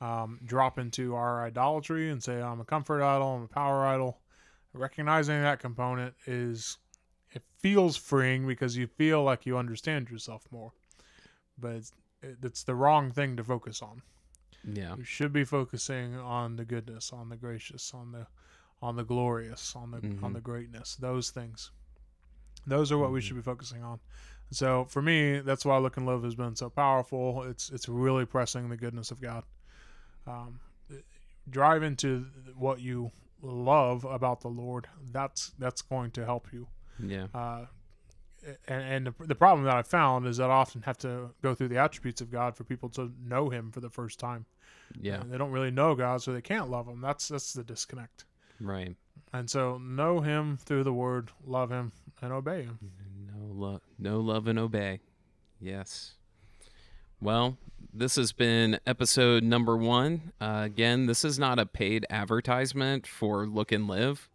um, 0.00 0.38
drop 0.44 0.78
into 0.78 1.16
our 1.16 1.44
idolatry 1.44 2.10
and 2.10 2.22
say, 2.22 2.40
"I'm 2.40 2.60
a 2.60 2.64
comfort 2.64 3.02
idol, 3.02 3.34
I'm 3.34 3.42
a 3.42 3.48
power 3.48 3.84
idol." 3.84 4.20
Recognizing 4.72 5.42
that 5.42 5.58
component 5.58 6.14
is 6.26 6.78
it 7.32 7.42
feels 7.58 7.96
freeing 7.96 8.46
because 8.46 8.76
you 8.76 8.86
feel 8.86 9.24
like 9.24 9.44
you 9.44 9.58
understand 9.58 10.08
yourself 10.08 10.46
more, 10.52 10.72
but 11.58 11.72
it's, 11.72 11.92
it's 12.22 12.62
the 12.62 12.74
wrong 12.76 13.10
thing 13.10 13.36
to 13.36 13.44
focus 13.44 13.82
on. 13.82 14.02
yeah 14.62 14.94
You 14.96 15.04
should 15.04 15.32
be 15.32 15.44
focusing 15.44 16.14
on 16.16 16.56
the 16.56 16.64
goodness, 16.64 17.12
on 17.12 17.28
the 17.28 17.36
gracious, 17.36 17.92
on 17.92 18.12
the 18.12 18.26
on 18.84 18.96
the 18.96 19.04
glorious, 19.04 19.74
on 19.74 19.90
the 19.92 19.96
on 19.96 20.30
Mhm. 20.30 20.34
the 20.34 20.40
greatness. 20.40 20.94
Those 20.96 21.30
things. 21.30 21.70
Those 22.66 22.92
are 22.92 22.98
what 22.98 23.10
we 23.12 23.20
Mhm. 23.20 23.24
should 23.24 23.36
be 23.36 23.42
focusing 23.42 23.82
on. 23.82 24.00
So 24.50 24.84
for 24.84 25.00
me, 25.02 25.40
that's 25.40 25.64
why 25.64 25.78
Look 25.78 25.96
and 25.96 26.06
Live 26.06 26.22
has 26.22 26.34
been 26.34 26.54
so 26.56 26.68
powerful. 26.70 27.42
It's 27.44 27.70
it's 27.70 27.88
really 27.88 28.26
pressing 28.26 28.68
the 28.68 28.76
goodness 28.76 29.10
of 29.10 29.20
God. 29.20 29.44
Um, 30.26 30.60
drive 31.48 31.82
into 31.82 32.26
what 32.56 32.80
you 32.80 33.10
love 33.42 34.04
about 34.04 34.40
the 34.40 34.48
Lord. 34.48 34.86
That's 35.12 35.50
that's 35.58 35.82
going 35.82 36.10
to 36.12 36.24
help 36.24 36.52
you. 36.52 36.68
yeah 36.98 37.26
Uh, 37.34 37.66
and 38.68 38.82
and 38.82 39.06
the, 39.06 39.26
the 39.26 39.34
problem 39.34 39.64
that 39.64 39.76
I 39.76 39.82
found 39.82 40.26
is 40.26 40.36
that 40.36 40.50
I 40.50 40.54
often 40.54 40.82
have 40.82 40.98
to 40.98 41.34
go 41.42 41.54
through 41.54 41.68
the 41.68 41.78
attributes 41.78 42.20
of 42.20 42.30
God 42.30 42.54
for 42.56 42.64
people 42.64 42.90
to 42.90 43.12
know 43.18 43.48
Him 43.48 43.70
for 43.72 43.80
the 43.80 43.90
first 43.90 44.18
time. 44.20 44.44
yeah 45.00 45.20
And 45.20 45.30
they 45.32 45.38
don't 45.38 45.50
really 45.50 45.70
know 45.70 45.94
God, 45.94 46.22
so 46.22 46.32
they 46.32 46.42
can't 46.42 46.70
love 46.70 46.86
Him. 46.86 47.00
That's 47.00 47.28
that's 47.28 47.52
the 47.54 47.64
disconnect. 47.64 48.26
Right 48.60 48.96
And 49.32 49.50
so 49.50 49.78
know 49.78 50.20
Him 50.20 50.56
through 50.56 50.84
the 50.84 50.92
Word, 50.92 51.30
love 51.46 51.70
Him, 51.70 51.92
and 52.22 52.32
obey 52.32 52.62
Him. 52.62 52.78
Know 53.26 53.52
love, 53.52 53.80
know 53.98 54.20
love 54.20 54.46
and 54.46 54.58
obey. 54.58 55.00
Yes. 55.60 56.14
Well, 57.20 57.56
this 57.92 58.16
has 58.16 58.32
been 58.32 58.78
episode 58.86 59.42
number 59.42 59.76
one. 59.76 60.32
Uh, 60.40 60.62
again, 60.64 61.06
this 61.06 61.24
is 61.24 61.38
not 61.38 61.58
a 61.58 61.66
paid 61.66 62.06
advertisement 62.10 63.06
for 63.06 63.46
Look 63.46 63.72
and 63.72 63.86
Live, 63.88 64.28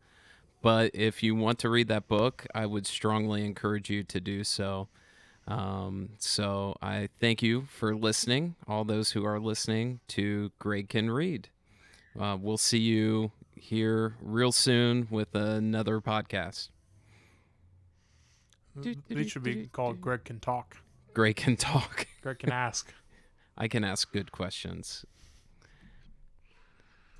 but 0.61 0.91
if 0.93 1.21
you 1.21 1.35
want 1.35 1.59
to 1.59 1.69
read 1.69 1.87
that 1.89 2.07
book, 2.07 2.47
I 2.55 2.65
would 2.65 2.87
strongly 2.87 3.45
encourage 3.45 3.89
you 3.89 4.03
to 4.03 4.19
do 4.19 4.43
so. 4.43 4.87
Um, 5.47 6.09
so 6.19 6.77
I 6.81 7.09
thank 7.19 7.41
you 7.41 7.65
for 7.69 7.95
listening, 7.95 8.55
all 8.67 8.85
those 8.85 9.11
who 9.11 9.25
are 9.25 9.39
listening 9.39 9.99
to 10.09 10.51
Greg 10.59 10.89
Can 10.89 11.09
Read. 11.09 11.49
Uh, 12.19 12.37
we'll 12.39 12.57
see 12.57 12.79
you 12.79 13.31
here 13.59 14.15
real 14.21 14.51
soon 14.51 15.07
with 15.09 15.35
another 15.35 15.99
podcast. 16.01 16.69
Uh, 18.77 18.93
these 19.07 19.31
should 19.31 19.43
be 19.43 19.67
called 19.67 19.99
Greg 20.01 20.23
Can 20.23 20.39
Talk. 20.39 20.77
Greg 21.13 21.35
can 21.35 21.57
talk. 21.57 22.07
Greg 22.21 22.39
Can 22.39 22.51
Ask. 22.51 22.93
I 23.57 23.67
can 23.67 23.83
ask 23.83 24.11
good 24.11 24.31
questions. 24.31 25.05